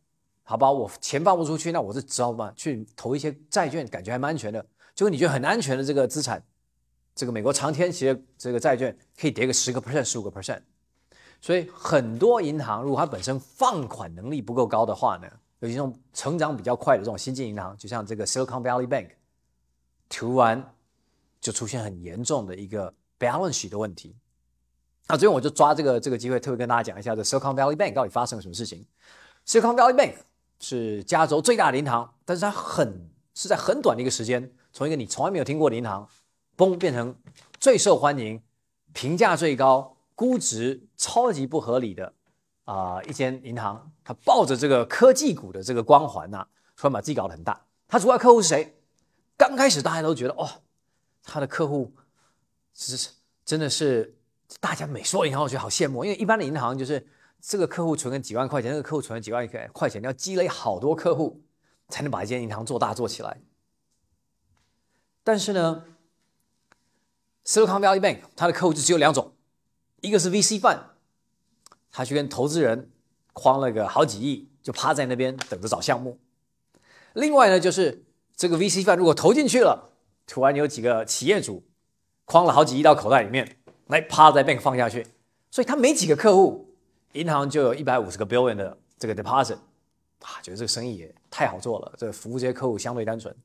[0.43, 4.65] 好吧，我钱放不出去，那我是只好吧去投一些债券，感觉还蛮安全的。
[4.93, 6.43] 就你觉得很安全的这个资产，
[7.15, 10.61] 这个美国长天期的这个债券可以跌个十个 percent、十五个 percent。
[11.39, 15.27] 所以很多银行如果它本身放款能力不够高的话呢，
[15.59, 19.09] 尤其这种成长比较快的这种新进银行，就像这个 Silicon Valley Bank，
[20.07, 20.73] 突然
[21.39, 24.15] 就出现很严重的一个 balance 的问题。
[25.11, 28.85] 那最后我就抓这个这个机会，特别跟大家讲一下这 Silicon Valley Bank 到底发生了什么事情。
[29.45, 30.13] Silicon Valley Bank
[30.61, 36.07] 是加州最大的银行，但是它很是在很短的一个时间，从一个你从来没有听过的银行，
[36.55, 37.13] 嘣变成
[37.59, 38.41] 最受欢迎、
[38.93, 42.13] 评价最高、估值超级不合理的
[42.63, 43.91] 啊、一间银行。
[44.05, 46.47] 它抱着这个科技股的这个光环呐、
[46.77, 47.65] 突然把自己搞得很大。
[47.89, 48.77] 它主要客户是谁？
[49.35, 50.47] 刚开始大家都觉得哦，
[51.21, 51.93] 他的客户
[52.73, 53.09] 是
[53.43, 54.15] 真的是
[54.59, 57.07] 大家每说银行，我觉得好羡慕，因为一般的银行就是
[57.39, 61.41] 这个客户存个几万块钱，那个客户存了几万块钱，要积累好多客户
[61.87, 63.41] 才能把一间银行做大做起来。
[65.23, 65.85] 但是呢
[67.45, 69.33] ，Silicon Valley Bank 它的客户就只有两种，
[70.01, 70.79] 一个是 VC fund，
[71.91, 72.91] 他去跟投资人
[73.33, 76.17] 框了个好几亿，就趴在那边等着找项目；
[77.13, 78.03] 另外呢，就是
[78.35, 79.93] 这个 VC fund 如果投进去了，
[80.27, 81.63] 突然有几个企业主
[82.25, 83.60] 框了好几亿到口袋里面，
[83.91, 85.05] 来趴在 bank 放下去，
[85.51, 86.73] 所以他没几个客户，
[87.11, 89.57] 银行就有一百五十个 billion 的这个 deposit，
[90.21, 93.35] 啊，觉得这个生意也太好做了，这个服务这些客户相对单纯。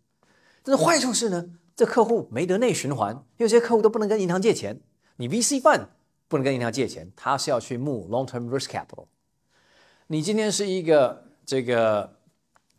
[0.63, 4.81] 但是坏处是呢，这客户没得内循环，因为这些客户都不能跟银行借钱，
[5.17, 5.87] 你 VC fund
[6.29, 9.07] 不能跟银行借钱，他是要去募 long term risk capital。
[10.07, 12.17] 你今天是一个这个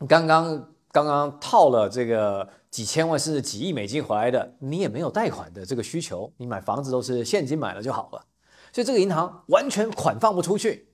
[0.08, 8.24] 刚刚刚刚套了这个几千万甚至几亿美金回来的，你也没有贷款的这个需求，你买房子都是现金买了就好了，
[8.72, 10.88] 所以这个银行完全款放不出去。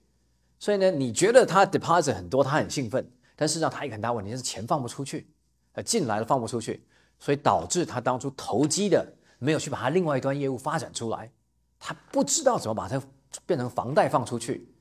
[0.59, 5.29] 所以呢，你觉得他 deposit 很多，他很兴奋，但事实上他一个很大问题是钱放不出去，
[5.73, 6.87] 呃，进来了放不出去，
[7.19, 9.07] 所以导致他当初投机的
[9.39, 11.31] 没有去把他另外一端业务发展出来，
[11.79, 13.03] 他不知道怎么把它
[13.45, 14.73] 变成房贷放出去，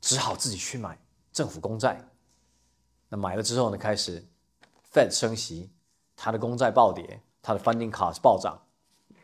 [0.00, 0.98] 只好自己去买
[1.32, 2.04] 政府公债。
[3.08, 4.26] 那买了之后呢，开始
[4.94, 5.70] Fed 升息，
[6.14, 8.62] 它的公债暴跌，它的 funding cost 暴涨，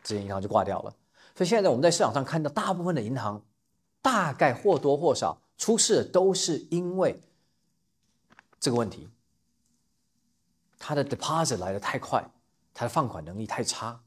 [0.03, 0.93] 这些银行就挂掉了。
[1.33, 3.41] 所以现在我们在市场上看到，大部分的银行
[4.01, 7.21] 大概或多或少出事都是因为
[8.59, 9.07] 这个问题，
[10.77, 12.29] 它的 deposit 来的太快，
[12.73, 14.01] 它的放款能力太差，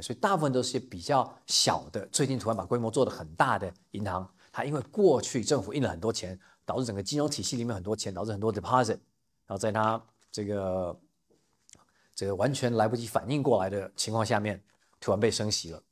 [0.00, 8.98] 所以大部分都是些比较小的，最近突然把规模做得很大的银行，它因为过去政府印了很多钱，导致整个金融体系里面很多钱，导致很多 deposit，
[9.46, 10.00] 然后在它
[10.38, 11.00] 这个
[12.14, 14.62] 这个完全来不及反应过来的情况下面，
[15.00, 15.82] 突然被升息了。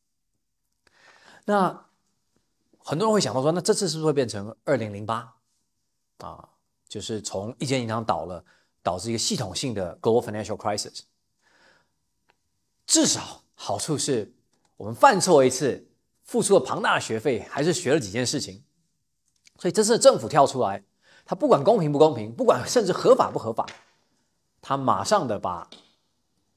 [1.47, 1.85] 那
[2.79, 5.35] 很多人会想到说，那这次是不是会变成二零零八
[6.19, 6.49] 啊？
[6.89, 8.45] 就是从一间银行倒了，
[8.85, 11.01] 导致一个系统性的 global financial crisis。
[12.87, 14.33] 至少好处是
[14.77, 15.89] 我们犯错一次，
[16.23, 18.63] 付出了庞大的学费，还是学了几件事情。
[19.59, 20.85] 所以这次政府跳出来，
[21.25, 23.67] 他不管公平不公平，不管甚至合法不合法，
[24.69, 25.65] 他马上的把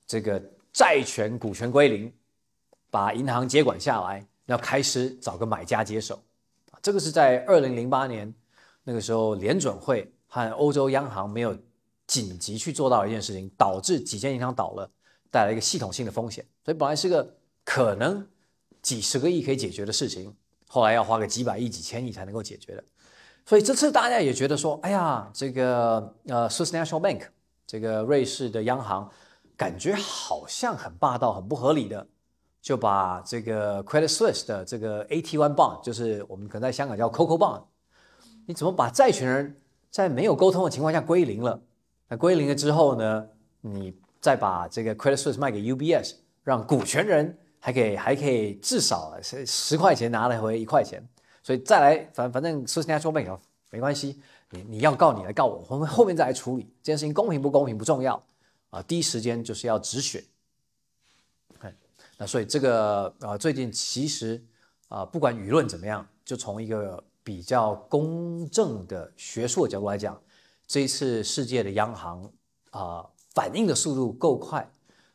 [0.07, 0.41] 这个
[0.73, 2.11] 债权股权归零，
[2.89, 6.19] 把银行接管下来，要开始找个买家接手。
[6.81, 8.33] 这个是在二零零八年
[8.83, 11.55] 那个时候，联准会和欧洲央行没有
[12.07, 14.89] 紧急去做到一件事情，导致几间银行倒了，
[15.29, 16.43] 带来一个系统性的风险。
[16.65, 18.27] 所以本来是个可能
[18.81, 20.35] 几十个亿可以解决的事情，
[20.67, 22.83] 后来要花个几百亿、几千亿才能够解决的。
[23.45, 27.27] 所以这次大家也觉得说，哎呀，这个呃，Swiss National Bank
[27.69, 29.08] 这个瑞士的央行，
[29.55, 32.08] 感觉好像很霸道、很不合理的，
[32.60, 37.62] 就把这个 Credit Suisse 的这个 AT1 bond，就是我们可能在香港叫 Coco bond，
[38.47, 39.55] 你怎么把债权人
[39.91, 41.62] 在没有沟通的情况下归零了？
[42.08, 43.27] 那归零了之后呢，
[43.62, 51.08] 你再把这个 Credit Suisse 卖给 UBS，让股权人还可以还可以至少十十块钱拿来回一块钱，
[51.43, 53.38] 所以再来反反正 Swiss National Bank
[53.69, 54.19] 没关系，
[54.51, 58.21] 你你要告你来告我，我们后面再来处理这件事情公平不公平不重要
[58.69, 60.23] 啊，第一时间就是要止血。
[61.59, 61.75] 哎，
[62.17, 64.43] 那所以这个呃最近其实
[64.88, 70.19] 啊不管舆论怎么样，就从一个比较公正的学术的角度来讲，
[70.65, 72.31] 这一次世界的央行
[72.71, 74.67] 啊反应的速度够快，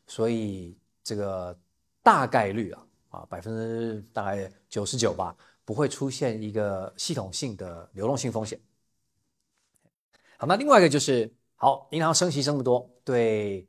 [0.07, 1.57] 所以这个
[2.03, 5.37] 大概率啊啊百分之大概九十九吧。
[5.67, 8.61] 不会出现一个系统性的流动性风险。
[10.47, 13.69] 那另外一个就是，好，银行升息这么多，对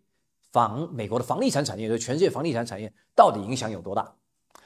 [0.51, 4.15] 房美国的房地产产业，对全世界房地产产业到底影响有多大？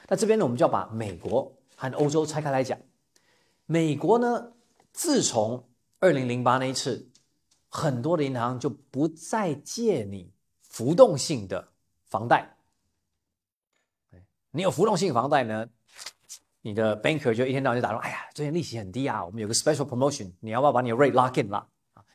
[0.08, 2.78] 那这边呢，我们就要把美国和欧洲拆开来讲。
[3.66, 4.52] 美国呢，
[4.92, 5.68] 自从
[6.00, 7.08] 二零零八那一次，
[7.68, 11.68] 很多的银行就不再借你浮动性的
[12.08, 12.56] 房贷。
[14.50, 15.68] 你有浮动性房贷呢？
[16.62, 21.66] 你的 banker 就一天到晚就打说，哎呀，最近利息很低啊，我们有个 special promotion，你要不要把你的 rate lock in 啦？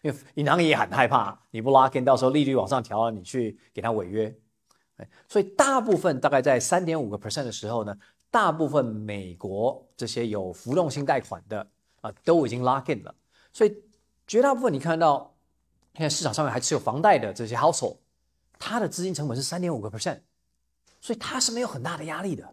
[0.06, 4.32] 因为银行也很害怕，你不 lock in，到时候利率往上调了，你去给他违约。
[4.98, 7.98] 哎，所以大部分大概在三点五个 percent 的时候呢，
[8.30, 11.68] 大部分美国这些有浮动性贷款的
[12.02, 13.15] 啊，都已经 lock in 了。
[13.52, 13.76] 所以
[14.28, 15.36] 绝大部分你看到
[15.96, 17.98] 现在市场上面还持有房贷的这些 household，
[18.60, 20.20] 它的资金成本是三点五个 percent，
[21.02, 22.48] 所以它是没有很大的压力的。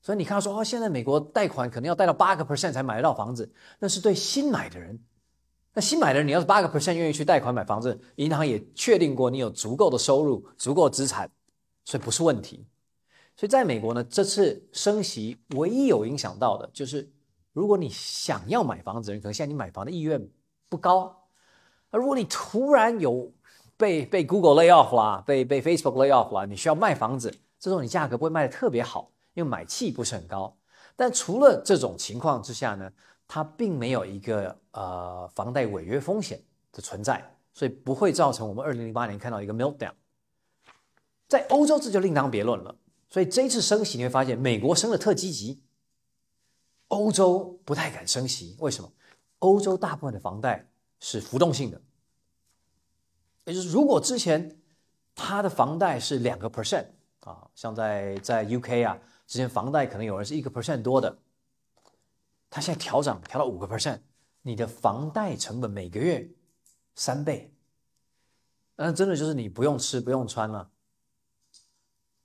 [0.00, 4.96] 所以你看说哦，现在美国贷款可能要贷到八个 percent 才买得到房子，那是对新买的人。
[5.76, 11.30] 那新买的人，你要是八个 percent 愿意去贷款买房子，银行也确定过你有足够的收入、足够资产，
[11.84, 12.66] 所以不是问题。
[13.36, 17.12] 所以在美国呢，这次升息唯一有影响到的就是，
[17.52, 20.26] 如果你想要买房子的人，可能现在你买房的意愿
[20.70, 21.14] 不高。
[21.90, 23.30] 而如果你突然有
[23.76, 29.12] 被被 Google lay off 啦，被被 Facebook lay off 啦，你需要卖房子，这种你价格不会卖的特别好。
[29.34, 30.56] 因为买气不是很高，
[30.96, 32.90] 但除了这种情况之下呢，
[33.28, 39.92] 它并没有一个呃房贷违约风险的存在，所以不会造成我们二零零八年看到一个 meltdown。
[41.28, 42.76] 在欧洲这就另当别论了，
[43.08, 45.60] 所以这一次升息你会发现美国升的特积极，
[46.88, 48.92] 欧洲不太敢升息，为什么？
[49.40, 50.68] 欧洲大部分的房贷
[51.00, 51.80] 是浮动性的，
[53.44, 54.60] 也就是如果之前
[55.14, 56.86] 它的房贷是两个 percent
[57.20, 58.98] 啊，像在在 UK 啊。
[59.26, 61.18] 之前房贷可能有人是一个 percent 多的，
[62.56, 64.00] 他现在调涨调到五个 percent，
[64.40, 66.26] 你的房贷成本每个月
[66.94, 67.52] 三倍，
[68.76, 70.70] 那真的就是你不用吃不用穿了。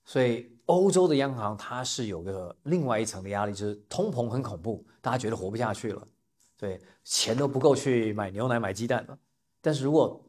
[0.05, 6.07] 所以欧洲的央行它是有个另外一层的压力，就是通膨很恐怖，大家觉得活不下去了，
[6.55, 9.19] 对，钱都不够去买牛奶买鸡蛋了。
[9.59, 10.25] 但是如果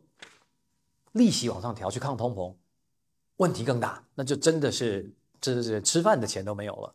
[1.13, 2.53] 利息往上调去抗通膨，
[3.37, 5.15] 问题更大，那就真的是。
[5.41, 6.95] 这是吃饭的钱都没有了，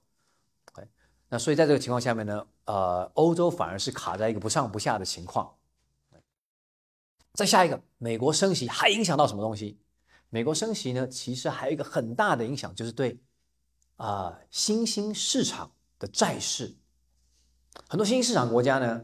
[1.30, 5.56] 那所以在这个情况下面呢，呃，欧洲反而是卡在一个不上不下的情况。
[7.34, 9.78] 再下一个，美国升息还影响到什么东西？
[10.30, 13.20] 美国升息呢，其实还有一个很大的影响，就是对
[13.98, 16.76] 啊新兴市场的债市，
[17.90, 19.04] 很多新兴市场国家呢，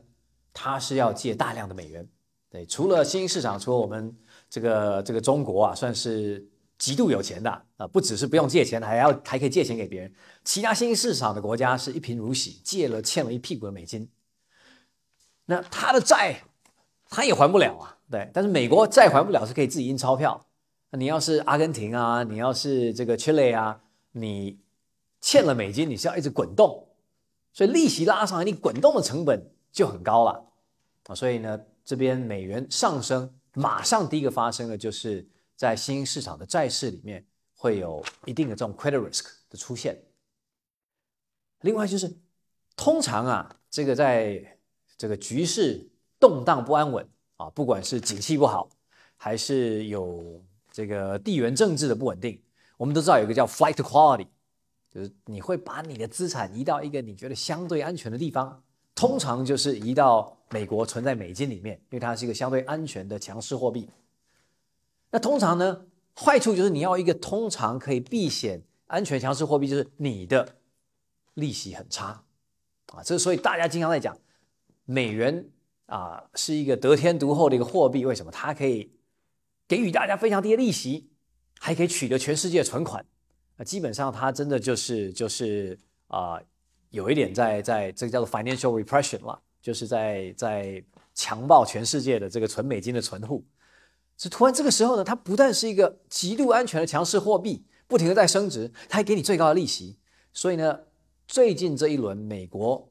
[0.53, 2.07] 它是要借大量的美元。
[2.49, 4.17] 对，除了新兴市场，除了我们
[4.49, 6.49] 这个这个中国啊，算是。
[6.83, 10.13] 极度有钱的啊，不只是不用借钱，还要还可以借钱给别人。
[10.43, 14.09] 其他新兴市场的国家是一贫如洗，借了欠了一屁股的美金。
[15.45, 16.41] 那他的债
[17.07, 18.29] 他也还不了啊，对。
[18.33, 20.45] 但是美国债还不了是可以自己印钞票。
[20.91, 23.79] 你要是阿根廷啊，你要是这个 Chile 啊，
[24.11, 24.59] 你
[25.21, 26.89] 欠了美金，你是要一直滚动，
[27.53, 30.51] 所以利息拉上来，你滚动的成本就很高了
[31.07, 31.15] 啊。
[31.15, 35.25] 所以呢，这边美元上升，马上第一个发生的就是。
[35.63, 39.97] 在新兴市场的债市里面，会有一定的这种 credit risk 的出现。
[41.61, 42.13] 另外就是，
[42.75, 44.57] 通常啊，这个在
[44.97, 48.67] 这个局势动荡不安稳啊，不管是景气不好，
[49.15, 52.43] 还是有这个地缘政治的不稳定，
[52.75, 54.27] 我们都知道有一个叫 flight to quality，
[54.91, 58.61] 就是你会把你的资产移到一个你觉得相对安全的地方，
[58.93, 63.89] 通常就是移到美国存在美金里面，因为它是一个相对安全的强势货币。
[65.13, 70.55] 那通常呢，坏处就是你要一个通常可以避险、安全、强势货币，就是你的
[71.35, 72.23] 利息很差
[72.87, 73.03] 啊。
[73.03, 74.17] 这所以大家经常在讲，
[74.85, 75.51] 美元
[75.85, 78.03] 啊是一个得天独厚的一个货币。
[78.07, 78.31] 为什么？
[78.31, 78.91] 它可以
[79.67, 81.11] 给予大家非常低的利息，
[81.59, 83.05] 还可以取得全世界存款。
[83.57, 86.41] 那基本上它真的就是就是啊，
[86.89, 93.45] 有一点在在这个叫做 financial repression 了，就是在在强暴全世界的这个存美金的存户。
[94.23, 99.99] 是突然这个时候呢，它不但是一个极度安全的强势货币，不停的在升值，它还给你最高的利息。
[100.31, 100.79] 所以呢，
[101.27, 102.89] 最近这一轮美国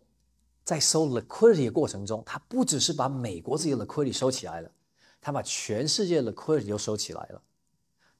[0.62, 4.70] 在收 liquidity 的过程中，它不只是把美国自己的 liquidity 收起来了，
[5.22, 7.42] 它把全世界的 liquidity 都收起来了。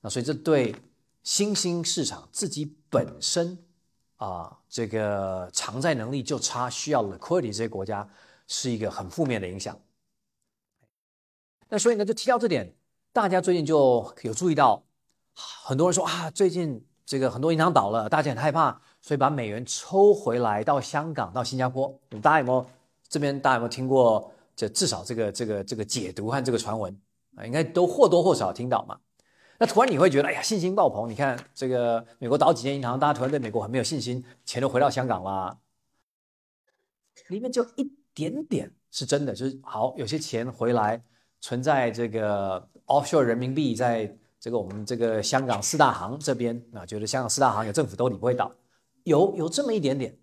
[0.00, 0.74] 那所以这对
[1.22, 3.62] 新兴市场自己本身
[4.16, 8.08] 啊，这个偿债能力就差，需要 liquidity 这些国家
[8.48, 9.78] 是一个很负面的影响。
[11.68, 12.74] 那所以呢，就提到这点，
[13.12, 14.82] 大家最近就有注意到，
[15.34, 21.94] 很多人说啊，最近这个很多银行倒了，大家很害怕，所以把美元抽回来到香港、到新加坡。
[22.22, 22.66] 大家有没有
[23.06, 24.32] 这边大家有没有听过？
[24.56, 26.98] 这至少这个这个这个解读和这个传闻
[27.34, 28.98] 啊，应该都或多或少听到嘛。
[29.58, 31.06] 那突然你会觉得，哎呀，信心爆棚！
[31.08, 35.58] 你看这个美国倒几间银行，大家突然对美国很没有信心，钱都回到香港啦。
[37.28, 41.02] 里面就一点点是真的，就是好，有些钱回来。
[41.44, 48.52] 存在这个 offshore 人民币在这个我们这个香港四大行这边啊，觉得香港四大行有政府兜底不会倒，
[49.04, 50.18] 有有这么一点点，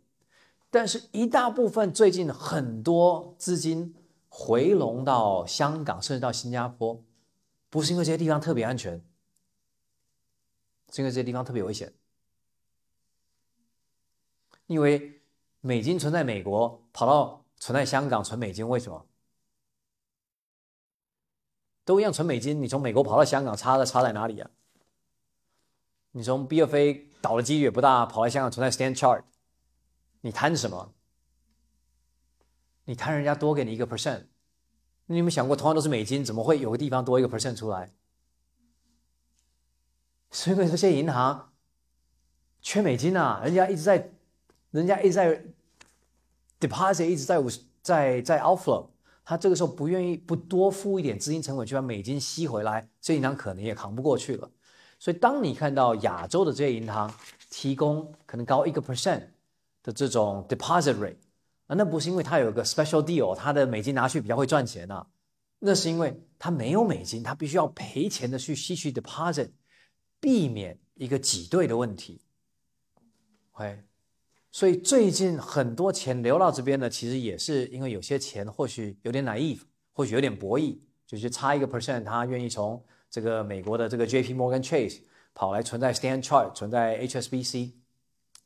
[0.69, 3.95] 但是一大部分最近很多资金
[4.27, 7.03] 回笼到香港，甚至到新加坡，
[7.69, 9.01] 不是因为这些地方特别安全，
[10.91, 11.91] 是因为这些地方特别危险，
[14.67, 15.21] 因为
[15.61, 19.05] 美金存在美国，跑到存在香港存美金，为什么？
[21.89, 24.47] 都一样存美金，你从美国跑到香港，差在差在哪里啊？
[26.11, 29.23] 你从 B F A 倒的几率也不大，跑来香港存在 Stand Chart，
[30.21, 30.93] 你贪什么？
[32.85, 34.25] 你贪人家多给你一个 percent？
[35.07, 37.91] 你有没有想过，同样都是美金，怎么会有个地方多一个 percent 出来？
[40.29, 41.51] 是因为这些银行
[42.61, 44.11] 缺美金啊，人家一直在，
[44.69, 45.43] 人家一直在
[46.59, 47.41] deposit，一直在
[47.81, 48.89] 在在 outflow。
[49.29, 54.49] 他这个时候不愿意不多付一点资金成本去把美金吸回来，这银行可能也扛不过去了。
[54.97, 57.13] 所以，当你看到亚洲的这些银行
[57.47, 59.27] 提供可能高一个 percent
[59.83, 61.17] 的这种 deposit rate，
[61.67, 65.05] 那不是因为它有个 special deal，它的美金拿去比较会赚钱呐，
[65.59, 69.51] 那是因为它没有美金，它必须要赔钱的去吸取 deposit，
[70.19, 72.19] 避免一个挤兑的问题。
[73.51, 73.88] OK。
[74.51, 79.59] 所以最近很多钱流到这边呢，其实也是因为有些钱或许有点 naive，
[79.93, 85.01] 或许有点博弈，就是差一个 percent，他愿意从这个美国的这个 J P Morgan Chase
[85.35, 87.73] 跑来存在 Stand Chart，存在 H S B C，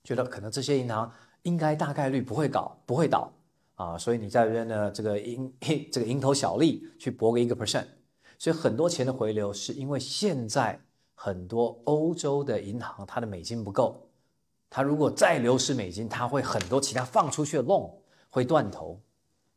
[0.04, 1.10] 觉得可能这些银行
[1.44, 3.32] 应该大概率不会搞，不会倒
[3.76, 5.50] 啊，所以你在这边呢，这个蝇
[5.90, 7.86] 这个蝇头小利去博个一个 percent，
[8.38, 10.82] 所以很多钱的回流是因为现在
[11.14, 14.03] 很多欧洲的银行它的美金不够。
[14.76, 17.94] 他如果再流失美金，他会很多其他放出去的 loan
[18.32, 19.00] 会断头，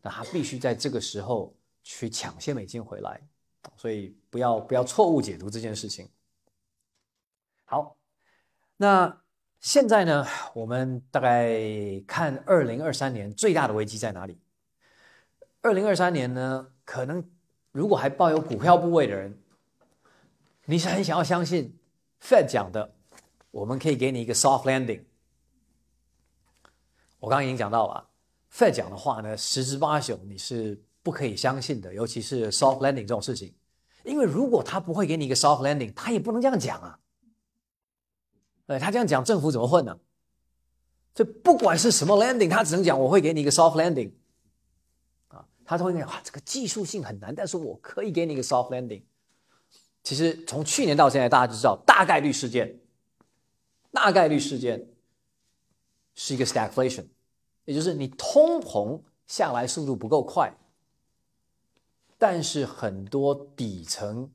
[0.02, 3.18] 那他必须在这个时候去抢些美金回来，
[3.78, 6.06] 所以不要不要错误解读这件事情。
[7.64, 7.96] 好，
[8.76, 9.22] 那
[9.58, 11.62] 现在呢，我们大概
[12.06, 14.38] 看二零二三年最大的危机在哪里？
[15.62, 17.26] 二零二三年呢，可能
[17.72, 19.40] 如果还抱有股票部位的人，
[20.66, 21.74] 你是很想要相信
[22.20, 22.95] Fed 讲的。
[23.56, 25.02] 我们可以给你一个 soft landing。
[27.18, 28.06] 我刚刚已经讲到了
[28.52, 33.54] ，Fed 讲的话呢，十之八九你是不可以相信的，尤其是 soft landing 这种事情，
[34.04, 36.98] 因为如果他不会给你一个 soft landing，他也不能这样讲啊。
[38.66, 39.98] 对他这样讲，政府怎么混呢？
[41.14, 44.12] 所以不管是什么 landing，他只能讲我会给你一个 soft landing。
[45.28, 49.04] 啊，他都会讲啊，这个技术性很难，但是我可以给你一个 soft landing。
[50.02, 52.78] 其实从去年到现在，大家就知道大概率事件。
[53.96, 54.90] 大概率事件
[56.14, 57.06] 是一个 stagflation，
[57.64, 60.52] 也就是你通膨下来速度不够快，
[62.18, 64.30] 但是很多底层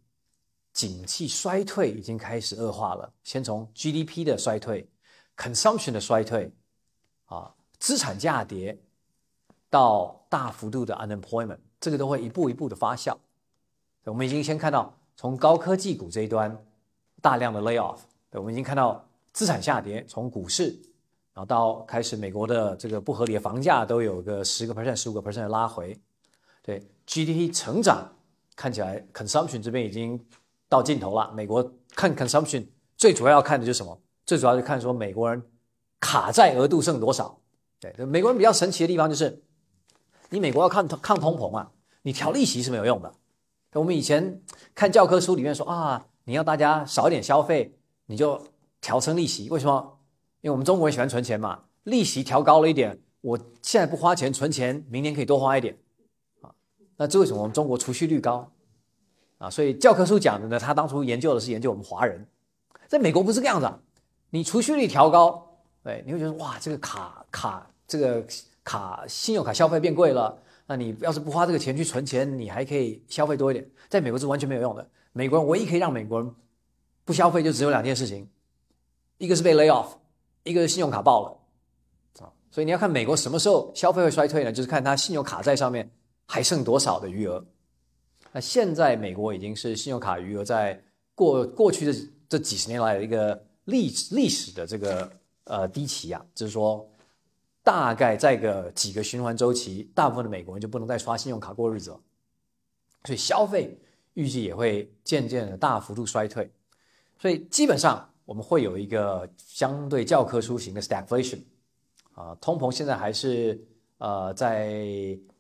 [0.74, 3.14] 景气衰退已经开始恶化了。
[3.24, 4.90] 先从 GDP 的衰退、
[5.38, 6.52] consumption 的衰退，
[7.26, 8.76] 啊，资产价跌，
[9.70, 13.16] 到大幅度的 unemployment，这个都会一步一步的发酵。
[14.06, 16.66] 我们已经先看到从高科技股这一端
[17.22, 18.00] 大量的 layoff，
[18.32, 19.08] 我们已经看到。
[19.34, 20.68] 资产下跌，从股市，
[21.34, 26.00] 然后到开始美国的这个不合理的房价都有个十个 percent、十五个 percent 的拉回，
[26.62, 28.12] 对 GDP 成长
[28.56, 30.20] 看起来 consumption 这边已经
[30.68, 31.32] 到尽头了。
[31.34, 32.66] 美国看 consumption
[32.98, 34.00] 最主要要看的就是什么？
[34.26, 35.42] 最主要是看说美国人
[36.00, 37.40] 卡债额度剩多少。
[37.80, 39.42] 对，美国人比较神奇的地方就是，
[40.30, 41.72] 你美国要抗抗通膨啊，
[42.04, 43.12] 你调利息是没有用的。
[43.74, 44.42] 我们以前
[44.76, 47.74] 看教科书里面说啊，你要大家少一点消费，
[48.06, 48.40] 你就
[48.82, 50.00] 调升利息，为什么？
[50.42, 55.78] 因为我们中国人喜欢存钱嘛，利息调高了一点，我现在不花钱存钱，明年可以多花一点，
[56.42, 56.52] 啊，
[56.98, 58.52] 那这为什么我们中国储蓄率高？
[59.38, 62.28] 啊，所以教科书讲的呢，他当初研究的是研究我们华人，
[62.88, 63.80] 在美国不是这样子，啊
[64.32, 68.26] 你储蓄率调高，对，你会觉得哇，这个卡卡这个
[68.64, 70.42] 卡信用卡消费变贵了。
[70.68, 73.70] 那你要是不花这个钱去存钱，你还可以消费多一点。
[73.90, 74.90] 在美国是完全没有用的。
[75.12, 76.34] 美国人唯一可以让美国人
[77.04, 78.26] 不消费，就只有两件事情：
[79.22, 79.90] 一个是被 lay off，
[80.44, 82.34] 一个是信用卡爆了啊。
[82.50, 84.52] 所以你要看美国什么时候消费会衰退呢？
[84.52, 85.90] 就是看他信用卡债上面
[86.26, 87.46] 还剩多少的余额。
[88.32, 91.94] 那现在美国已经是信用卡余额在过过去的
[92.28, 95.12] 这几十年来的一个历历史的这个
[95.44, 96.88] 呃低期啊，就是说。
[97.64, 102.00] 大概在个几个循环周期，大部分的美国人就不能再刷信用卡过日子了，
[103.06, 103.80] 所以消费
[104.16, 106.52] 预计也会渐渐的大幅度衰退，
[107.20, 111.44] 所以基本上我们会有一个相对教科书型的 stagflation，
[112.14, 113.62] 啊，通膨现在还是
[113.98, 114.70] 呃在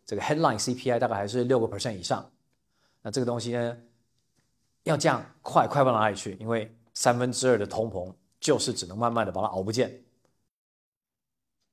[0.05, 2.29] 这个 headline CPI 大概还是六个 percent 以上，
[3.01, 3.77] 那这个东西呢
[4.83, 10.03] 要降快快不到哪里去，因为三分之二的通膨就是只能慢慢的把它熬不见。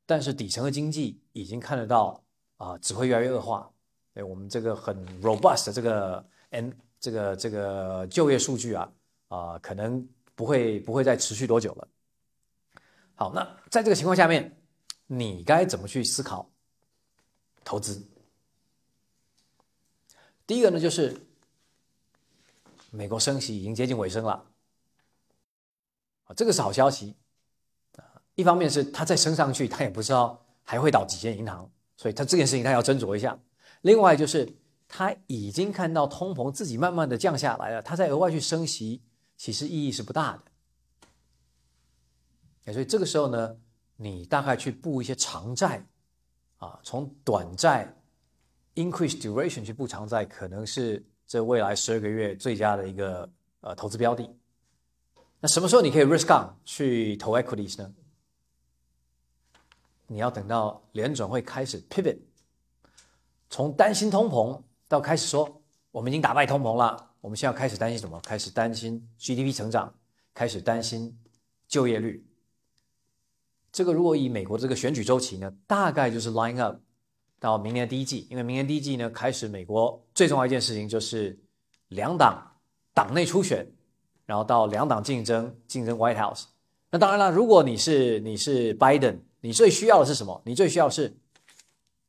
[0.06, 2.22] 但是底层的经济已经看得到
[2.58, 3.68] 啊，只会越来越恶化。
[4.14, 8.92] 对我们这个很 robust 的这个 n 这个这个就业数据啊
[9.26, 10.08] 啊，可能
[10.38, 11.88] 不会不会再持续多久了。
[13.16, 14.56] 好，那在这个情况下面，
[15.08, 16.48] 你该怎么去思考
[17.64, 18.06] 投资？
[20.46, 21.26] 第一个呢，就是
[22.92, 24.46] 美国升息已经接近尾声了，
[26.26, 27.16] 啊，这个是好消息。
[28.36, 33.36] 一方面是他再升上去，他也不知道还会倒几间银行，所以他这件事情他要斟酌一下。
[33.80, 39.02] 另外就是他已经看到通膨自己慢慢的降下来了，他再额外去升息，
[39.38, 40.42] 其实意义是不大的。
[42.74, 43.56] 所以这个时候呢，
[43.96, 45.82] 你大概去布一些长债，
[46.58, 47.96] 啊，从短债
[48.74, 53.26] increase duration 去布长债，可能是这未来十二个月最佳的一个
[53.60, 54.30] 呃投资标的。
[55.40, 57.94] 那什么时候你可以 risk on 去投 equities 呢？
[60.08, 62.18] 你要等到联准会开始 pivot，
[63.48, 68.20] 从担心通膨到开始说我们已经打败通膨了，我们现在开始担心什么？
[68.20, 69.92] 开始担心 GDP 成长，
[70.34, 71.18] 开始担心
[71.66, 72.24] 就业率。
[73.72, 76.80] 这个如果以美国这个选举周期呢，大概就是 line up
[77.38, 81.38] 到明年第一季，因为明年第一季呢开始，美国最重要一件事情就是
[81.88, 82.56] 两党
[82.94, 83.70] 党内初选，
[84.26, 86.44] 然后到两党竞争竞争 White House。
[86.90, 89.20] 那当然了，如果你是你是 Biden。
[89.40, 90.42] 你最需要的是什么？
[90.44, 91.16] 你最需要是，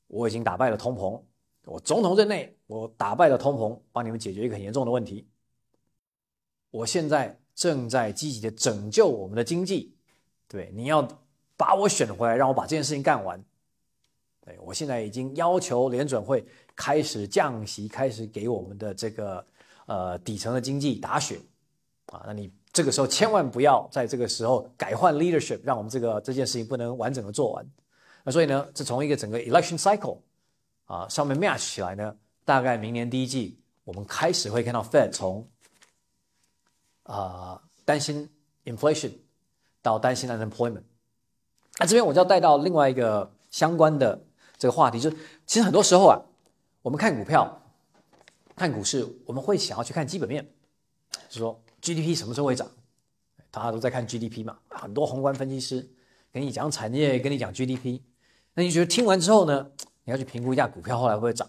[0.07, 1.21] 我已经打败了通膨，
[1.65, 5.27] 我总统任内我打败了通膨，帮你们解决一个很严重的问题。
[6.69, 9.95] 我现在正在积极的拯救我们的经济，
[10.47, 11.05] 对，你要
[11.57, 13.43] 把我选回来，让我把这件事情干完。
[14.45, 16.45] 对我现在已经要求联准会
[16.75, 19.43] 开始降息，开始给我们的这个
[19.87, 21.39] 呃底层的经济打血
[22.05, 22.51] 啊，那你。
[22.71, 27.67] 这个时候千万不要在这个时候改换 leadership，让我们这个这件事情不能完整的做完。
[28.23, 30.19] 那所以呢，这从一个整个 election cycle
[30.85, 32.15] 啊上面 match 起来呢，
[32.49, 35.47] 大概明年第一季我们开始会看到 Fed 从
[37.03, 38.27] 啊担心
[38.65, 39.11] inflation
[39.83, 40.81] 到担心 unemployment。
[41.77, 44.25] 那这边我就要带到另外一个相关的
[44.57, 46.19] 这个话题，就是其实很多时候啊，
[46.81, 47.61] 我们看股票、
[48.55, 50.51] 看股市，我们会想要去看基本面，
[51.29, 51.61] 就说。
[51.81, 52.67] GDP 什么时候会涨？
[53.51, 55.87] 大家都在看 GDP 嘛，很多宏观分析师
[56.31, 58.01] 跟你讲产业，跟你讲 GDP。
[58.55, 59.69] 那你觉得听完之后呢？
[60.03, 61.47] 你要去评估一下股票后来会不会涨？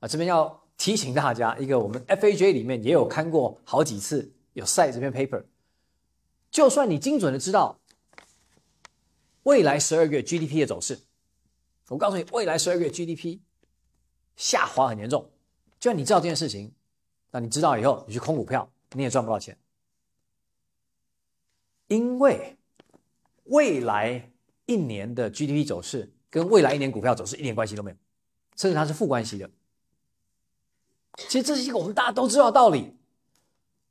[0.00, 5.44] 啊，这边要提醒大家一个，我们 FAJ 里面也有看过好几次有晒这篇 paper。
[6.50, 7.78] 就算你精准的知道
[9.44, 10.98] 未来十二月 GDP 的走势，
[11.88, 13.38] 我告诉你，未来十二月 GDP
[14.36, 15.30] 下滑很严重。
[15.78, 16.72] 就算你知道这件事情，
[17.30, 18.68] 那你知道以后，你去空股票。
[18.92, 19.56] 你也赚不到钱，
[21.86, 22.56] 因为
[23.44, 24.32] 未来
[24.66, 27.96] 一年的 GDP 走势跟未来一年股票走势一点关系都没有，
[28.56, 29.48] 甚至它是负关系的。
[31.28, 32.96] 其实这是一个我们大家都知道的道理：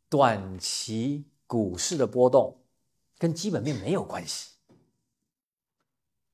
[0.09, 2.57] 短期股市的波动
[3.17, 4.51] 跟基本面没有关系。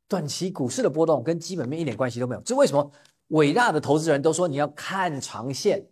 [0.07, 2.41] 短期股市的波动跟基本面一点关系都没有。
[2.41, 2.91] 这为什么
[3.29, 5.87] 伟大的投资人都说你要看长线？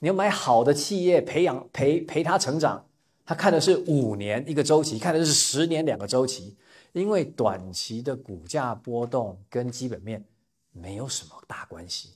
[0.00, 2.86] 你要买好的企业，培养陪陪他成长，
[3.24, 6.56] 他看的是五年一个周期，看的是十年两个周期，
[6.92, 10.24] 因为短期的股价波动跟基本面
[10.72, 12.10] 没有什么大关系。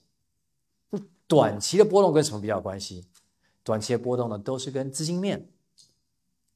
[1.28, 3.06] 短期的波动跟什么比较关系？
[3.62, 5.48] 短期的波动呢，都是跟资金面、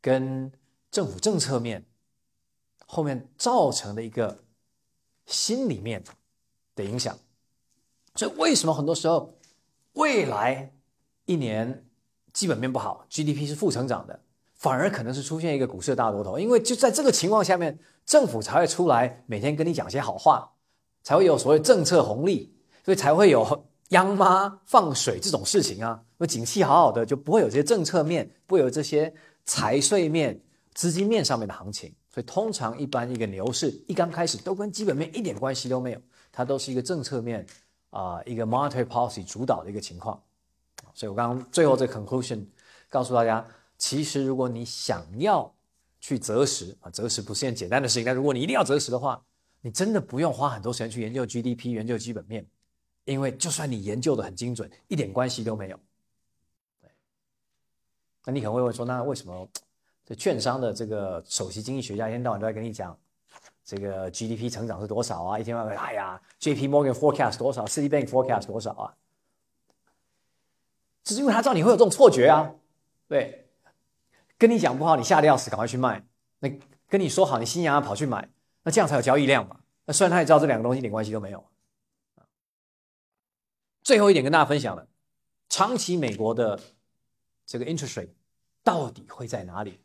[0.00, 0.50] 跟
[0.90, 1.84] 政府政策面
[2.86, 4.42] 后面造成的一个
[5.26, 6.02] 心里面
[6.74, 7.16] 的影响。
[8.16, 9.34] 所以为什么很多时候
[9.92, 10.72] 未来？
[11.24, 11.86] 一年
[12.32, 14.20] 基本面不好，GDP 是负成长的，
[14.56, 20.54] 反而可能是出现一个股市的大多头，因为就在这个情况下面，政府才会出来每天跟你讲些好话，
[21.04, 22.52] 才会有所谓政策红利，
[22.84, 26.03] 所以才会有央妈放水这种事情啊。
[26.18, 29.12] 那景气好好的，就不会有这些政策面，不会有这些
[29.47, 30.38] 财税面、
[30.74, 31.93] 资金面上面的行情。
[32.11, 37.47] 所以通常一般一个牛市一刚开始都跟基本面一点关系都没有，它都是一个政策面
[37.88, 40.22] 啊、一个 monetary policy 主导的一个情况。
[40.93, 42.45] 所以我刚刚最后这 conclusion
[42.90, 43.43] 告诉大家，
[43.78, 45.51] 其实如果你想要
[46.01, 49.22] 去择时啊，择时不是件简单的事情，但如果你一定要择时的话，
[49.62, 52.47] 你真的不用花很多时间去研究 GDP、研究基本面，
[53.05, 55.80] 因为就算你研究的很精准，一点关系都没有。
[56.80, 56.90] 对，
[58.24, 59.48] 那你可能会问说，那为什么
[60.05, 62.96] 这券商的这个首席经济学家一天到晚都在跟你讲
[63.64, 65.38] 这个 GDP 成长是多少啊？
[65.38, 68.94] 一天到晚哎呀，JP Morgan forecast 多少，Citibank forecast 多少啊？
[71.05, 72.55] 只是因为他知道你会有这种错觉啊，
[73.09, 73.48] 对，
[74.38, 76.00] 跟你讲不好，你吓得要死，赶快去卖；
[76.38, 76.48] 那
[76.88, 78.28] 跟你说好，你心痒痒跑去买，
[78.62, 79.59] 那这样才有交易量嘛。
[79.84, 81.44] 那虽然他也知道这两个东西一点关系都没有。
[83.83, 84.87] 最后一点跟大家分享的，
[85.49, 86.61] 长期美国的
[87.45, 88.11] 这个 interest rate
[88.62, 89.80] 到底会在哪里？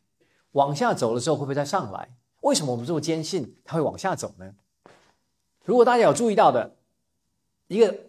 [0.51, 2.17] 往下走的时候会不会再上来？
[2.41, 4.55] 为什么我们这么坚信它会往下走呢？
[5.65, 6.77] 如果大家有注意到的，
[7.67, 7.99] 一个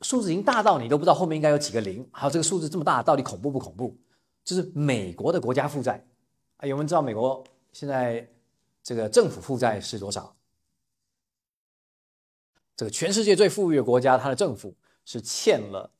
[0.00, 3.96] 数字已经大到你都不知道后面应该有几个零，还有这个数字这么大，到底恐怖不恐怖？
[4.42, 6.04] 就是美国的国家负债
[6.56, 8.28] 啊，有没有人知道美国现在
[8.82, 10.34] 这个政府负债是多少？
[12.76, 14.74] 这个全世界最富裕的国家，它的政府
[15.04, 15.90] 是欠了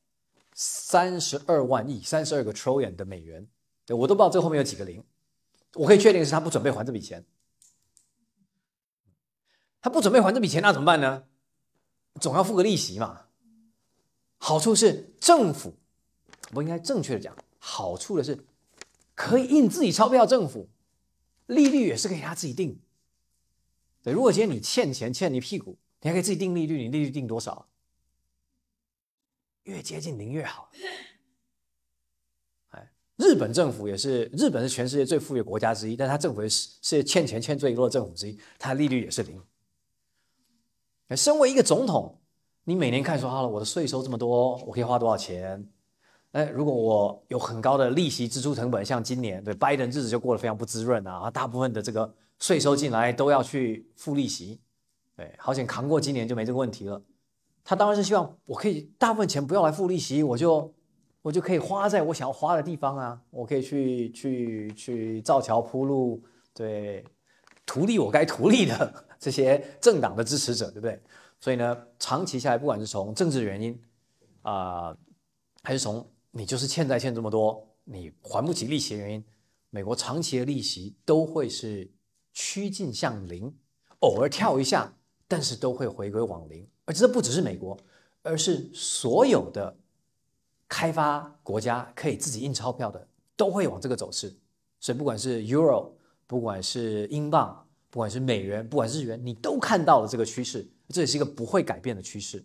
[0.55, 3.47] 三十二万亿，三十二个 trillion 的美元。
[3.87, 5.05] 对我都不知道这后面有几个零，
[5.75, 7.25] 我可以确定是他不准备还这笔钱。
[9.81, 11.25] 他不准备还这笔钱，那怎么办呢？
[12.19, 13.27] 总要付个利息嘛。
[14.39, 15.75] 好处是政府，
[16.51, 18.47] 不应该正确的讲，好处的是
[19.15, 20.71] 可以印自己钞票，政府
[21.47, 22.81] 利率也是可以他自己定。
[24.03, 27.69] 对，如果今天你欠钱欠你屁股，你还可以自己定利率，你利率定多少？
[29.65, 30.71] 越接近零越好。
[32.71, 39.43] 哎，日本政府也是，日本是全世界最富裕国家之一，但它政府是是欠钱欠最多的政府之一，它利率也是零。
[41.17, 42.19] 身为一个总统，
[42.65, 45.67] 你每年看说好了，我的税收这么多，我可以花多少钱？
[46.33, 54.61] 哎，如果我有很高的利息支出成本，像今年对拜登日子就过得非常不滋润啊，大部分的这个税收进来都要去付利息，
[55.17, 57.01] 对，好险扛过今年就没这个问题了。
[57.65, 60.73] 他当然是希望我可以大部分钱不要来付利息，我就
[61.23, 67.03] 我就可以花在我想要花的地方啊，我可以去去去造桥铺路，对，
[67.65, 71.01] 图利我该图利的这些政党的支持者，对不对？
[71.41, 73.81] 所以呢，长期下来，不管是从政治原因
[74.43, 74.95] 啊、
[75.63, 79.25] 还是从你就是欠债欠这么多，你还不起利息的原因，
[79.71, 81.91] 美国长期的利息都会是
[82.35, 83.55] 趋近向零，
[84.01, 84.95] 偶尔跳一下，
[85.27, 86.69] 但是都会回归往零。
[86.87, 87.79] 而这不只是美国，
[88.23, 89.77] 而是所有的
[90.69, 94.37] 开发国家可以自己印钞票的，都会往这个走势。
[94.81, 95.93] 所以不管是 Euro，
[96.27, 102.45] 不管是英镑，不管是美元，不管是日元，你都看到了这个趋势，这也是一个不会改变的趋势。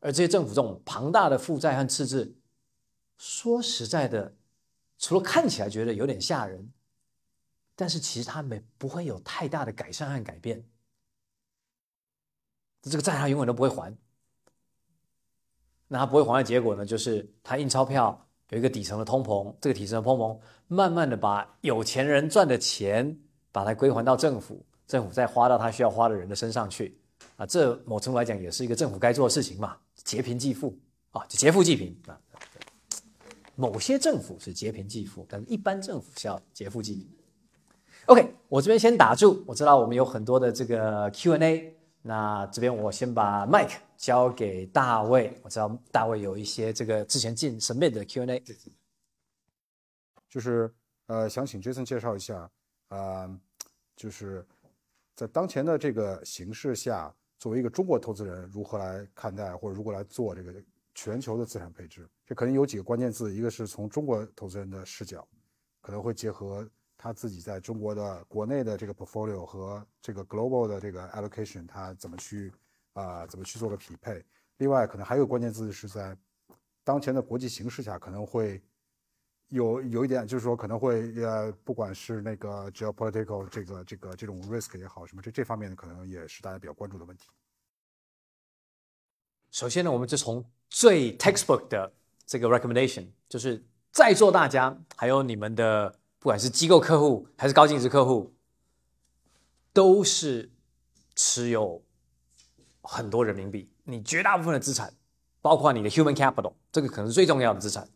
[0.00, 2.34] 而这些政府这种庞大的负债和赤字，
[3.16, 4.34] 说实在的，
[4.98, 6.72] 除了看起来觉得有点吓人，
[7.76, 10.64] 但是其实他们不会有太大的改善和改变。
[12.90, 13.96] 这个债他永远都不会还。
[15.88, 23.18] 那他不会还的结果呢，就是他印钞票有一个底层的通膨，这个底层的通膨慢慢的把有钱人赚的钱
[23.50, 26.98] 把它归还到政府，政府再花到他需要花的人的身上去。
[27.36, 30.76] 啊，这某程度来讲也是一个政府该做的事情嘛，劫贫济富
[31.10, 32.18] 啊，就劫富济贫啊。
[33.54, 37.08] 某些政府是劫贫济富，但是一般政府是要劫富济贫。
[38.06, 48.42] OK，我这边先打住，我知道我们有很多的这个 Q&A，那这边我先把 Mike 交给大卫，我知道大卫有一些这个之前进 submit 的 Q&A。
[50.28, 50.74] 就是
[51.06, 52.50] 呃，想请 Jason 介绍一下，
[52.88, 53.40] 呃，
[53.94, 54.44] 就是
[55.14, 60.54] 在当前的这个形势下，作为一个中国投资人，如何来看待或者如何来做这个
[60.94, 62.08] 全球的资产配置？
[62.24, 65.26] 这可能有几个关键字，一个是从中国投资人的视角，
[65.80, 66.68] 可能会结合
[67.02, 72.52] 他自己在中国的国内的这个 portfolio 和这个 global 的这个 allocation，他怎么去
[72.92, 74.24] 啊、怎么去做个匹配？
[74.58, 76.16] 另外，可能还有关键字是在
[76.84, 78.62] 当前的国际形势下，可能会
[79.48, 87.26] 有有一点，就是说可能会呃，不管是那个 geopolitical 这个这个这种 risk 也好，什么这这方面的可能也是大家比较关注的问题。
[89.50, 91.92] 首先呢，我们就从最 textbook 的
[92.24, 98.32] 这个 recommendation，就是在座大家还有你们的不管是机构客户还是高净值客户，
[99.72, 100.52] 都是
[101.16, 101.82] 持有
[102.80, 103.68] 很多人民币。
[103.82, 104.94] 你绝大部分的资产，
[105.40, 107.88] 包括你的 human capital，这个可能是最重要的资产，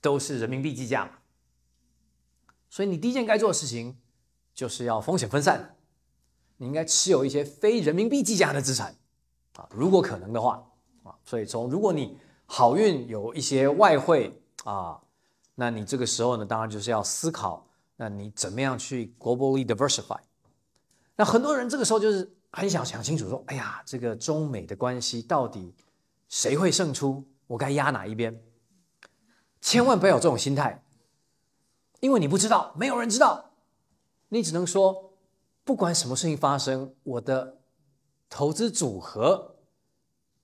[0.00, 1.20] 都是人民币计价。
[2.70, 3.98] 所以你第一件该做的事情，
[4.54, 5.76] 就是要风险分散。
[6.56, 8.96] 你应该持有一些非人民币计价的资产
[9.56, 10.66] 啊，如果可能的话
[11.02, 11.14] 啊。
[11.26, 12.16] 所以从如果你
[12.46, 15.02] 好运有一些外汇啊，
[15.54, 20.18] 那你这个时候呢，当然就是要思考，那你怎么样去 globally diversify？
[21.16, 25.74] 那很多人这个时候就是很想想清楚，说，哎呀，这个中美的关系到底
[26.28, 27.24] 谁会胜出？
[27.46, 28.42] 我该压哪一边？
[29.60, 30.84] 千万不要有这种心态，
[32.00, 33.52] 因为你不知道，没有人知道，
[34.28, 35.10] 你只能说。
[35.66, 37.56] 不管什么事情发生，我的
[38.28, 39.56] 投资组合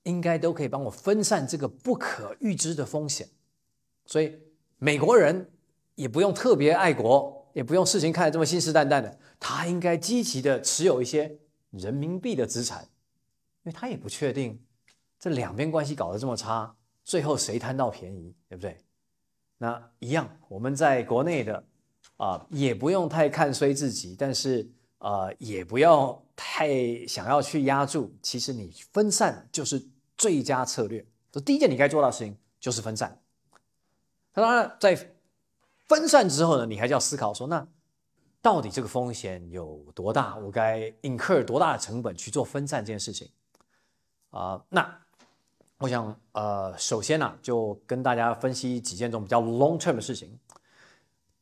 [0.04, 3.28] 应该都可以帮我分散这个不可预知的风险。
[4.06, 4.34] 所以
[4.80, 5.48] 美国人
[5.94, 11.38] 也不用特别爱国，也不用事情看得这么信誓旦旦的，他应该积极的持有一些
[11.70, 12.82] 人民币的资产，
[13.62, 14.60] 因为他也不确定
[15.18, 16.74] 这两边关系搞得这么差，
[17.04, 18.76] 最后谁贪到便宜，对不对？
[19.58, 21.62] 那一样，我们在国内的
[22.16, 24.68] 啊，也不用太看衰自己，但是。
[25.02, 29.82] 呃，也不要太想要去压住，其实你分散就是
[30.18, 31.02] 最佳策略。
[31.32, 33.18] 这第一件你该做到的事情就是分散。
[34.40, 35.12] 当然，在
[35.88, 37.66] 分散之后呢，你还是要思考说，那
[38.42, 40.36] 到底这个风险有多大？
[40.36, 43.28] 我该 incur 多大的成本去做分散这件事情？
[44.30, 44.98] 啊，那
[45.78, 50.38] 我想，呃，首先呢，就跟大家分析几件这种比较 long term 的事情。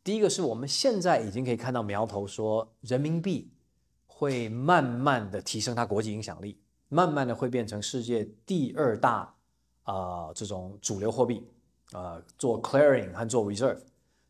[0.02, 3.50] 第一个是我们现在已经可以看到苗头，说人民币
[4.06, 9.34] 会慢慢的提升它国际影响力，慢慢的会变成世界第二大
[9.82, 11.46] 啊这种主流货币
[11.92, 13.78] 啊做 clearing 和做 reserve。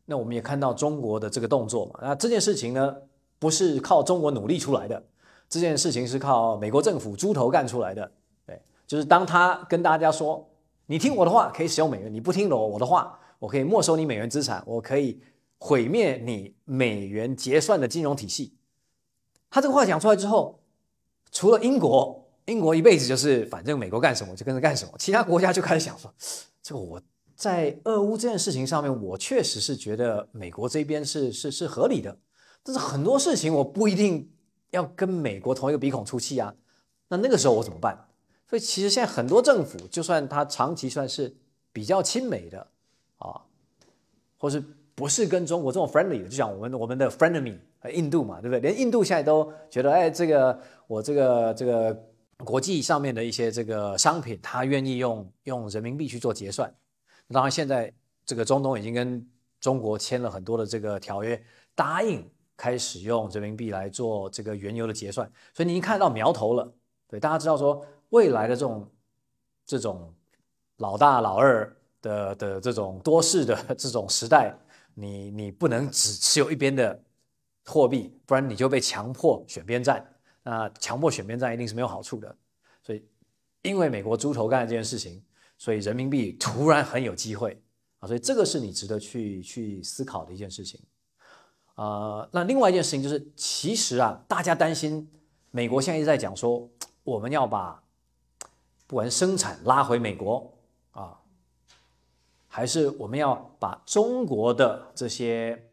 [0.05, 2.95] 那我们也看到中国的这个动作嘛，那这件事情呢
[3.37, 5.03] 不是靠中国努力出来的，
[5.49, 8.11] 这件事情是靠美国政府猪头干出来的。
[8.45, 10.49] 对，就是当他跟大家说，
[10.87, 15.21] 你听我的话可以使用美元，你不听我我的话，我可以没收你美元资产，我可以。
[15.61, 18.53] 毁灭你美元结算的金融体系，
[19.49, 20.61] 他这个话讲出来之后，
[21.33, 26.09] 除了英国，英国一辈子就是反正美国干什么就跟着干什么，其他国家就开始想说，
[26.63, 27.01] 这个我
[27.39, 32.17] 在俄乌这件事情上面，我确实是觉得美国这边是是是合理的，
[32.61, 34.29] 但是很多事情我不一定
[34.71, 36.53] 要跟美国同一个鼻孔出气啊，
[37.07, 37.97] 那那个时候我怎么办？
[38.49, 41.33] 所以其实现在很多政府，就算他长期算是
[41.71, 42.67] 比较亲美的
[43.19, 43.41] 啊，
[44.37, 44.61] 或是。
[44.99, 47.57] 不是跟中国这种 friendly 的，就像我们我们的 friendly
[47.93, 48.59] 印度嘛，对不对？
[48.59, 51.97] 连印度现在都觉得，哎，这个我这个这个
[52.43, 56.69] 国际上面的一些这个商品，他愿意用用人民币去做结算。
[57.31, 57.93] 当然，现在
[58.25, 59.27] 这个中东已经跟
[59.59, 61.41] 中国签了很多的这个条约，
[61.75, 62.27] 答应
[62.57, 65.31] 开始用人民币来做这个原油的结算。
[65.53, 66.73] 所以你已经看到苗头了，
[67.07, 68.91] 对大家知道说，未来的这种
[69.65, 70.13] 这种
[70.77, 74.57] 老大老二的的这种多事的这种时代。
[74.95, 77.01] 你你不能只持有一边的
[77.63, 80.05] 货币，不然你就被强迫选边站。
[80.43, 82.35] 那强迫选边站一定是没有好处的。
[82.83, 83.01] 所以，
[83.61, 85.23] 因为美国猪头干的这件事情，
[85.59, 87.61] 所以人民币突然很有机会
[87.99, 88.07] 啊。
[88.07, 90.81] 所以这个是你值得去去思考的一件事情。
[91.75, 95.07] 啊，那另外一件事情就是，其实啊，大家担心
[95.51, 96.67] 美国现在一直在讲说，
[97.03, 97.83] 我们要把
[98.87, 100.51] 不管生产拉回美国
[100.89, 101.19] 啊。
[102.51, 105.69] 还是我们要把中国的这些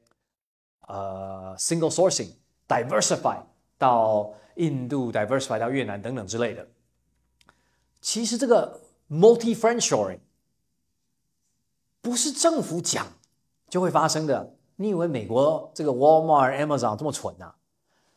[0.87, 2.35] 呃 single sourcing
[2.69, 3.41] diversify
[3.79, 6.69] 到印度 diversify 到越南等等之类的。
[8.03, 8.79] 其实这个
[9.11, 10.21] multi friendshoring
[12.01, 13.07] 不是政府讲
[13.69, 14.55] 就会发生的。
[14.77, 17.55] 你以为美国这个 Walmart、Amazon 这么蠢呐？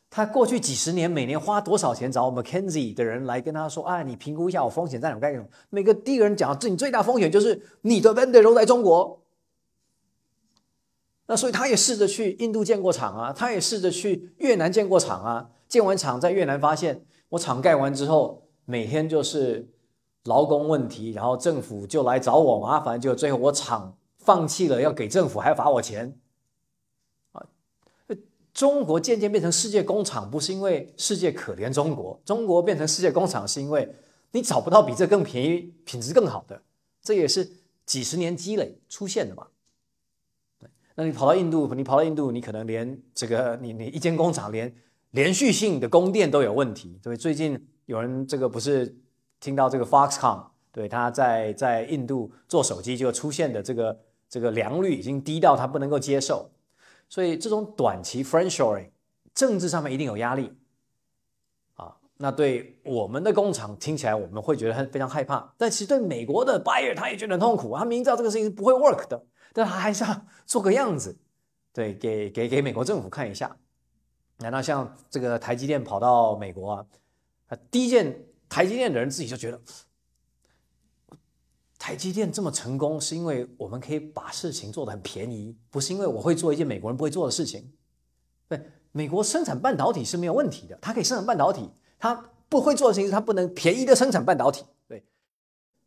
[0.10, 5.20] 他过去几十年，每年花多少钱找 McKenzie 的人来跟他说：“啊，你评估一下我风险在哪？
[5.20, 9.22] 该什么？”每个第一个人讲，这你最大风险就是你的 vendor 都在中国。
[11.28, 15.52] 那所以他也试着去印度建过厂啊，他也试着去越南建过厂啊。
[15.68, 19.70] 建完厂在越南发现，我厂盖完之后，每天就是
[20.26, 26.18] 劳工问题，然后政府就来找我麻烦，就最后我厂放弃了，要给政府还要罚我钱。
[27.32, 27.46] 啊
[28.52, 33.90] 中国渐渐变成世界工厂，不是因为世界可怜中国，中国变成世界工厂是因为
[34.32, 36.62] 你找不到比这更便宜、品质更好的，
[37.02, 37.50] 这也是
[37.86, 39.48] 几十年积累出现的嘛。
[40.96, 44.76] 那你跑到印度，你跑到印度，你可能连这个你你一间工厂连
[45.12, 47.00] 连续性的供电都有问题。
[47.02, 48.94] 对，最近有人这个不是
[49.40, 56.50] 听到这个 Foxconn，对，他在在印度做手机就出现的这个这个良率已经低到他不能够接受。
[57.08, 58.92] 所以这种短期 friendshoring，
[59.34, 60.56] 政治上面一定有压力
[61.76, 61.96] 啊。
[62.18, 69.24] 那对我们的工厂听起来我们会觉得很非常害怕，但其实对美国的 buyer 他也觉得很痛苦，他明知道这个事情是不会 work 的，
[69.54, 71.18] 但他还是要做个样子，
[71.74, 73.58] 对，给给给美国政府看一下。
[74.38, 76.86] 难道像这个台积电跑到美国啊？
[77.48, 79.62] 啊，第一件台积电的人自己就觉得，
[81.78, 87.72] 台积电这么成功，是因为我们可以把事情做得很便宜，不是因为我会做一件美国人不会做的事情。
[88.48, 88.60] 对，
[88.92, 91.70] 美国生产半导体是没有问题的，它可以生产半导体，
[92.00, 92.16] 它
[92.50, 94.66] 不会做的事情是它不能便宜的生产半导体。
[94.88, 95.06] 对，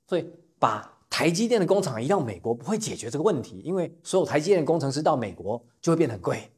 [0.07, 6.53] 所以把台积电的工厂移到美国不会解决这个问题，因为所有台积电的工程师到美国就会变得很贵。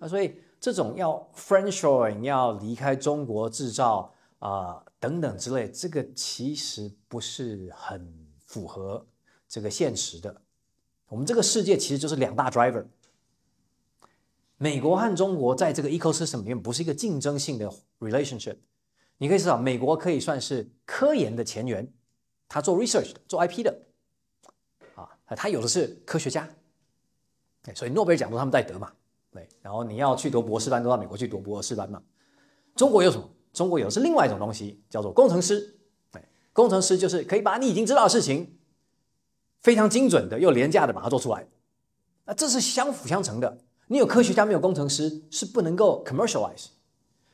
[0.00, 0.40] 啊，所以。
[0.60, 4.10] 这种要 friendshoring 要离开中国制造
[4.44, 8.06] 啊等等之类，这个其实不是很
[8.44, 9.06] 符合
[9.48, 10.42] 这个现实的。
[11.08, 12.84] 我们这个世界其实就是两大 driver，
[14.58, 18.58] 美国和中国在这个 ecosystem 里面不是一个竞争性的 relationship。
[19.16, 21.90] 你可以知道，美国可以算是科研的前沿，
[22.46, 23.80] 他做 research 的，做 IP 的，
[24.94, 26.46] 啊，他有的是科学家，
[27.74, 28.92] 所以诺贝尔奖都他们在得嘛。
[29.30, 32.02] 对，然后你要去读博士班，都到美国去读博士班嘛。
[32.76, 33.30] 中国有什么？
[33.54, 35.78] 中国有的是另外一种东西，叫做工程师。
[36.12, 38.58] 对，工程师就是可以把你已经知道的事情，
[39.62, 41.46] 非常精准的又廉价的把它做出来。
[42.26, 43.58] 那这是相辅相成的。
[43.86, 46.66] 你有科学家没有工程师是不能够 commercialize。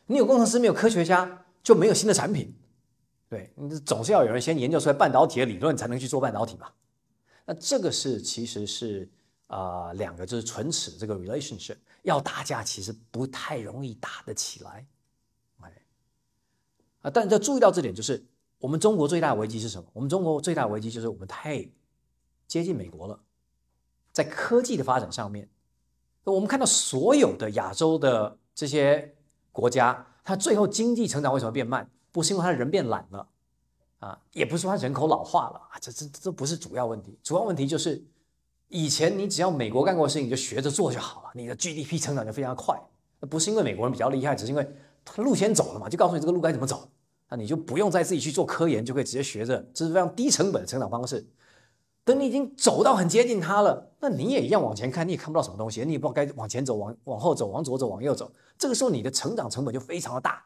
[0.07, 2.55] 你有工程师没有科学家就没有新的产品。
[3.29, 6.69] 对，你总是要有人先研究出来半导体的理论，才能去做半导体嘛。
[7.47, 9.09] 那这个是其实是
[9.47, 11.77] 啊两个就是唇齿这个 relationship。
[12.03, 14.85] 要打架其实不太容易打得起来，
[17.03, 18.25] 啊，但要注意到这点，就是
[18.59, 19.89] 我们中国最大的危机是什么？
[19.93, 21.69] 我们中国最大的危机就是我们太
[22.47, 23.21] 接近美国了，
[24.13, 25.49] 在科技的发展上面，
[26.25, 29.15] 我们看到所有的亚洲的这些
[29.53, 31.91] 国家，它最后经济成长为什么变慢？
[32.13, 33.29] 不是因为它人变懒了，
[33.99, 38.05] 啊，也不是说它人口老化了啊，这这这不是主要问题，主要问题就是。
[38.73, 42.81] 以前你只要美国干过的事情，你就学着做就好了，你的 GDP 成长就非常快。
[43.29, 44.65] 不是因为美国人比较厉害，只是因为
[45.17, 46.89] 路先走了嘛，就告诉你这个路该怎么走，
[47.29, 51.27] 那你就不用再自己去做科研，就可以直接学着，这是非常低成本的成长方式。
[52.05, 58.31] 等你已经走到很接近它了，那你也一样往前看，你也看不到什么东西，你也不知道该往前走、往往后走、往左走、往右走。
[58.59, 60.45] 这个时候你的成长成本就非常的大。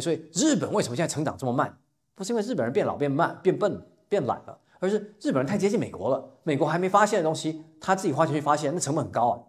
[0.00, 1.78] 所以日本为什么现在成长这么慢？
[2.14, 4.58] 不是因为日本人变老、变慢、变笨、变懒了。
[4.80, 9.40] 而是日本人太接近美国了，美国还没发现的东西，他自己花钱去发现，那成本很高啊。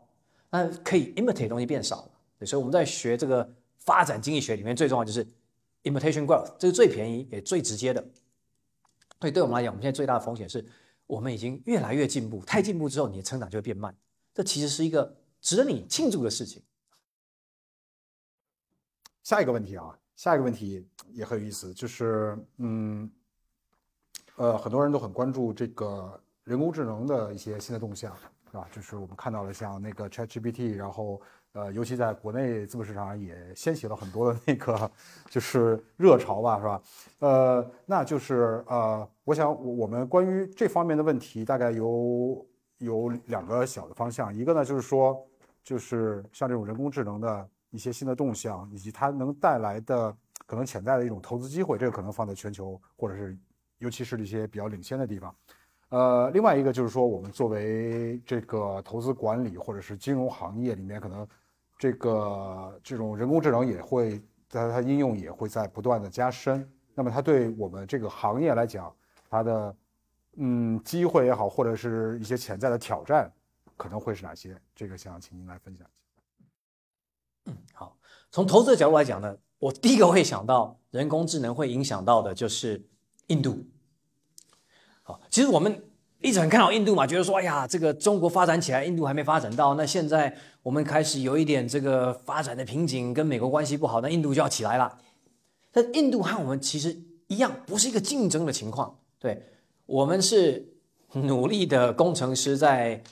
[0.52, 3.52] 那可以 imitate 的东西变少了，所以我们在学这个
[3.86, 5.26] 发展经济学里面最重要就是
[5.84, 8.04] imitation growth，这是最便宜也最直接的。
[9.20, 10.66] 所以对我们来讲，我们现在最大的风险是
[11.08, 13.96] 我们已经越来越进步，太进步之后，你的成长就会变慢。
[14.34, 16.62] 这其实是一个值得你庆祝的事情。
[19.24, 23.10] 下一个问题啊，下一个问题也很有意思，就是嗯。
[24.38, 28.14] 呃，很多人都很关注这个人工智能的一些新的动向，
[28.52, 28.68] 是吧？
[28.70, 31.22] 就是我们看到了像那个 ChatGPT，然后
[31.56, 34.92] 呃，尤其在国内资本市场也掀起了很多的那个
[35.30, 36.82] 就是热潮吧，是吧？
[37.20, 42.46] 呃，那就是呃，我想我们关于这方面的问题，大概有
[42.80, 45.18] 有两个小的方向，一个呢就是说，
[45.64, 53.38] 就是像这种人工智能的一些新的动向，以及它能带来的可能潜在的一种投资机会，这个可能放在全球或者是。
[53.80, 55.36] 尤其是一些比较领先的地方，
[55.90, 61.28] 呃，另外一个就是说，我们作为这个投资管理或者是金融行业里面，可能
[61.78, 66.70] 这个这种人工智能也会在它应用也会在不断的加深。
[66.94, 68.96] 那么它对我们这个行业来讲，
[69.30, 69.76] 它的
[70.38, 73.32] 嗯机会也好，或者是一些潜在的挑战，
[73.78, 74.60] 可能会是哪些？
[74.76, 77.52] 这个想请您来分享一下。
[77.52, 77.98] 嗯，好，
[78.32, 82.86] 从投资的角度来讲呢，我第一个会想到人工智能会影响到的就是。
[83.30, 83.66] 印度，
[85.02, 85.84] 好，其实我们
[86.26, 94.98] 一直很看好印度嘛，觉得说，哎呀，这个中国发展起来，印度还没发展到，那现在我们开始有一点这个发展的瓶颈，跟美国关系不好，那印度就要起来了。
[95.72, 96.98] 但印度和我们其实
[97.28, 99.40] 一样，不是一个竞争的情况，对
[99.86, 100.68] 我们是
[101.12, 103.04] 努力的工程师在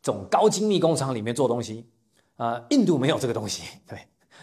[0.00, 1.86] 这种高精密工厂里面做东西，
[2.36, 3.98] 啊，印度没有这个东西，对，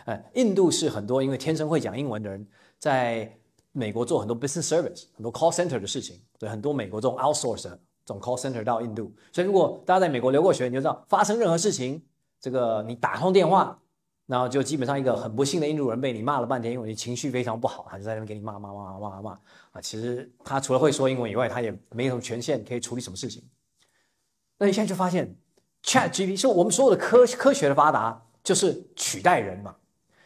[0.06, 2.46] 呃，印度是很多因为天生会讲英文的人
[2.78, 3.39] 在。
[3.72, 12.04] 美国做很多 business service，很多 call center 的事情，对很多美国这种 outsource 这种 call center 到印度，所以如果大家在美国留过学，你就知道发生任何事情，
[12.42, 13.80] 这个你打通电话，
[14.26, 19.40] 然后就基本上一个很不幸的印度人被你骂了半天，因为你情绪非常不好，他就在那边给你骂骂骂骂骂骂
[19.72, 19.82] 啊！
[19.82, 23.44] 其实他除了会说英文以外，他也没什么权限可以处理什么事情。
[24.58, 25.36] 那你现在就发现
[25.84, 29.76] Chat GPT 是我们所有的科科学的发达就是取代人嘛。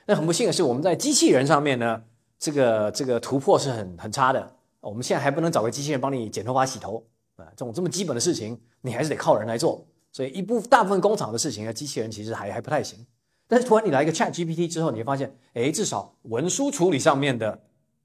[0.05, 2.03] 那很不幸的是，我们在机器人上面呢，
[2.43, 4.55] 这个这个突破是很很差的。
[4.81, 7.01] 我们现在还不能找个机器人帮你剪头发、洗头
[7.37, 9.87] 啊，这种这么基本的事情，你还是得靠人来做。
[10.11, 13.07] 所以一部大部分工厂的事情啊，机器人其实还还不太行。
[13.47, 17.57] 但是突然你来一个 Chat GPT 之后，你会发现，哎，至少文书处理上面的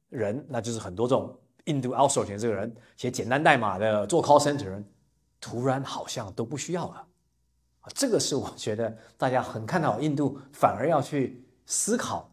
[0.08, 4.84] 人，那就是很多这种印度 outsourcing 的这个人写简单代码的、做 call center 的人，
[5.40, 7.04] 突然好像都不需要了。
[7.92, 12.32] 这个是我觉得大家很看好印度，反而要去思考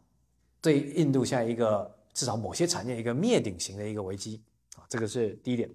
[0.62, 1.95] 对印度现在一个。
[2.16, 4.42] 至少某些产业一个灭顶型的一个危机
[4.76, 5.70] 啊，这个是第一点。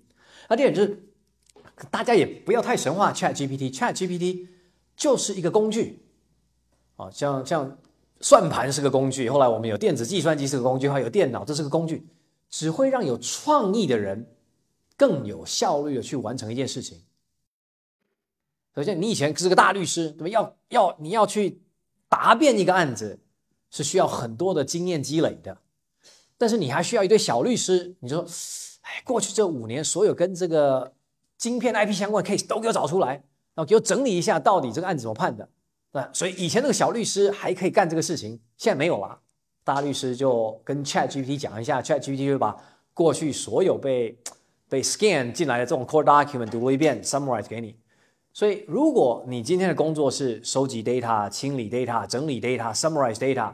[0.48, 0.98] 那第二点就是，
[1.90, 4.48] 大家也不要太神话 Chat GPT，Chat GPT
[4.96, 6.02] 就是一个工具
[6.96, 7.78] 啊，像像
[8.22, 12.06] 算盘是个工具，后来我们有电子计算机是个工具，还有电脑，这是个工具，
[12.48, 14.26] 只会让有创意的人
[14.96, 17.02] 更有效率的去完成一件事情。
[18.74, 20.28] 首先，你以前是个大律师，对吧？
[20.28, 21.60] 要要你要去
[22.08, 23.20] 答辩一个案子，
[23.70, 25.58] 是需要很多的经验积累的。
[26.40, 28.24] 但是你还需要一堆小律师，你说，
[28.80, 30.90] 哎，过去这五年所有跟这个
[31.36, 33.08] 晶片 IP 相关的 case 都给我找出来，
[33.54, 35.46] 然后给我整理一下，到底这个案子怎么判的，
[35.92, 39.20] 对所以以前那个小律师还可以干这个事情，现在没有了。
[39.62, 42.56] 大律师就跟 Chat GPT 讲一下，Chat GPT 就把
[42.94, 44.18] 过去所有被
[44.66, 47.76] 被 scan 进来的这种 core document 读了一遍，summarize 给你。
[48.32, 53.52] 所以如果你今天的工作是收集 data、清理 data、整理 data、summarize data，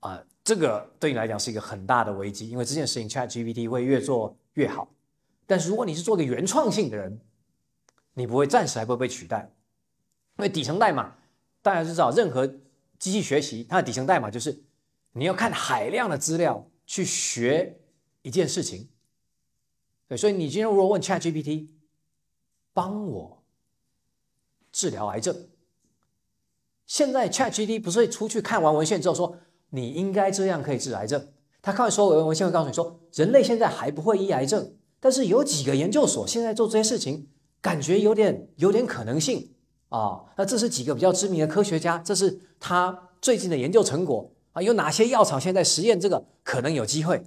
[0.00, 0.22] 啊。
[0.44, 4.88] 这个对你来讲是一个很大的危机，因为这件事情 Chat GPT 会越做越好。
[5.46, 7.20] 但是如果你是做个原创性的人，
[8.14, 9.52] 你不会暂时还不会被取代，
[10.38, 11.14] 因为底层代码
[11.62, 12.44] 大家知道，任何
[12.98, 14.64] 机器学习它的底层代码就是
[15.12, 17.78] 你要看海量的资料去学
[18.22, 18.88] 一件事情。
[20.08, 21.68] 对，所以你今天如果问 Chat GPT，
[22.72, 23.44] 帮我
[24.72, 25.48] 治疗癌症，
[26.84, 29.38] 现在 Chat GPT 不是出去看完文献之后说。
[29.74, 31.28] 你应该这样可以治癌症。
[31.62, 37.28] 他看完所有文文献会告诉你说，人类现在还不会医癌症，但是有几个研究所现在做这些事情，
[37.60, 39.52] 感觉有点有点可能性
[39.88, 40.20] 啊。
[40.36, 44.60] 那这是几个比较知名的科学家，这是他最近的研究成果啊。
[44.60, 47.22] 有哪些药厂现在实验这个可能有机会？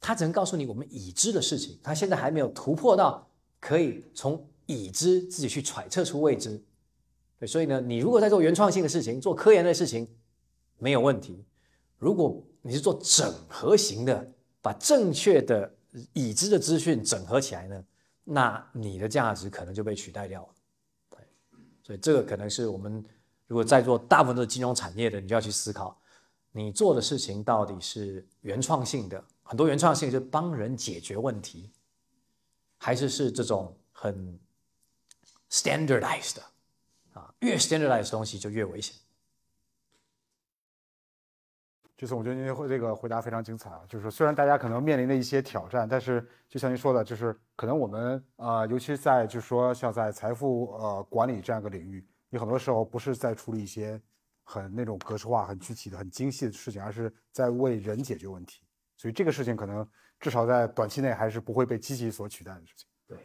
[0.00, 3.28] 他只能告诉你我们已知的事情，他现在还没有突破到
[3.60, 6.62] 可以从已知自己去揣测出未知。
[7.38, 10.06] 对，所以呢，你如果在做原创性的事情，做科研的事情，
[10.78, 11.44] 没有问题。
[12.00, 15.72] 如果你是做整合型的，把正确的
[16.14, 17.84] 已知的资讯整合起来呢，
[18.24, 20.48] 那你的价值可能就被取代掉了。
[21.82, 23.04] 所以这个可能是我们
[23.46, 26.00] 如果在做大部分都是金融产业的，你就要去思考，
[26.52, 31.70] 你做的事情到底是原创性的，很多原创性就是帮人解决问题，
[32.78, 34.38] 还是是这种很
[35.50, 36.42] standardized 的
[37.12, 38.94] 啊，越 standardized 的东西就越危险。
[42.00, 54.00] 这次我觉得您会这个回答非常精彩啊，就是虽然大家可能面临的一些挑战，但是就像您说的，就是可能我们呃，尤其在就是说像在财富呃管理这样一个领域，你很多时候不是在处理一些
[54.44, 58.62] 很那种格式化、很具体的、很精细的事情，而是在为人解决问题。
[58.96, 59.86] 所以这个事情可能
[60.18, 62.88] 至少在短期内还是不会被机器所取代的事情。
[63.06, 63.18] 对。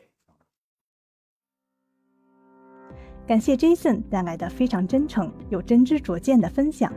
[3.25, 6.93] 感谢 Jason 带来的非常真诚、有真知灼见的分享。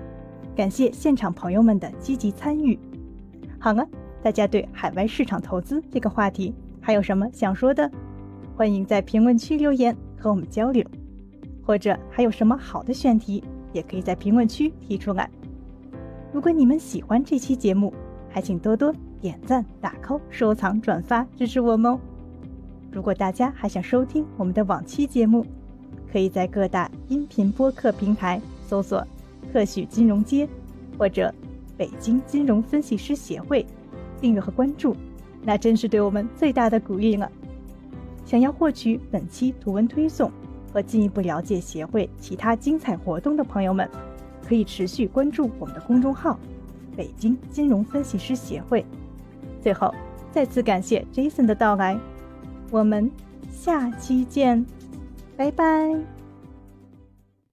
[0.58, 2.76] 感谢现场朋友们的积极参与。
[3.60, 3.86] 好了，
[4.20, 7.88] 大家对海外市场投资这个话题还有什么想说的？
[8.56, 10.84] 欢迎在评论区留言和我们交流，
[11.62, 15.30] 或者还有什么好的选题，也可以在评论区提出来。
[16.32, 17.94] 如果你们喜欢这期节目，
[18.28, 22.00] 还请多多点赞、打 call、收藏、转发支持我们哦。
[22.90, 25.46] 如果大家还想收听我们的往期节目，
[26.10, 29.06] 可以在各大音频播客平台搜索。
[29.52, 30.48] 特许金融街，
[30.98, 31.32] 或者
[31.76, 33.64] 北京金融分析师协会，
[34.20, 34.96] 订阅和关注，
[35.42, 37.30] 那真是对我们最大的鼓励了。
[38.24, 40.30] 想要获取本期图文推送
[40.72, 43.88] 和进一步了解协会其他精彩活动的朋友们，
[44.46, 46.38] 可以持续关注我们的公众号
[46.94, 48.84] “北京金融分析师协会”。
[49.62, 49.94] 最后，
[50.30, 51.98] 再次感谢 Jason 的到来，
[52.70, 53.10] 我们
[53.50, 54.64] 下期见，
[55.36, 56.17] 拜拜。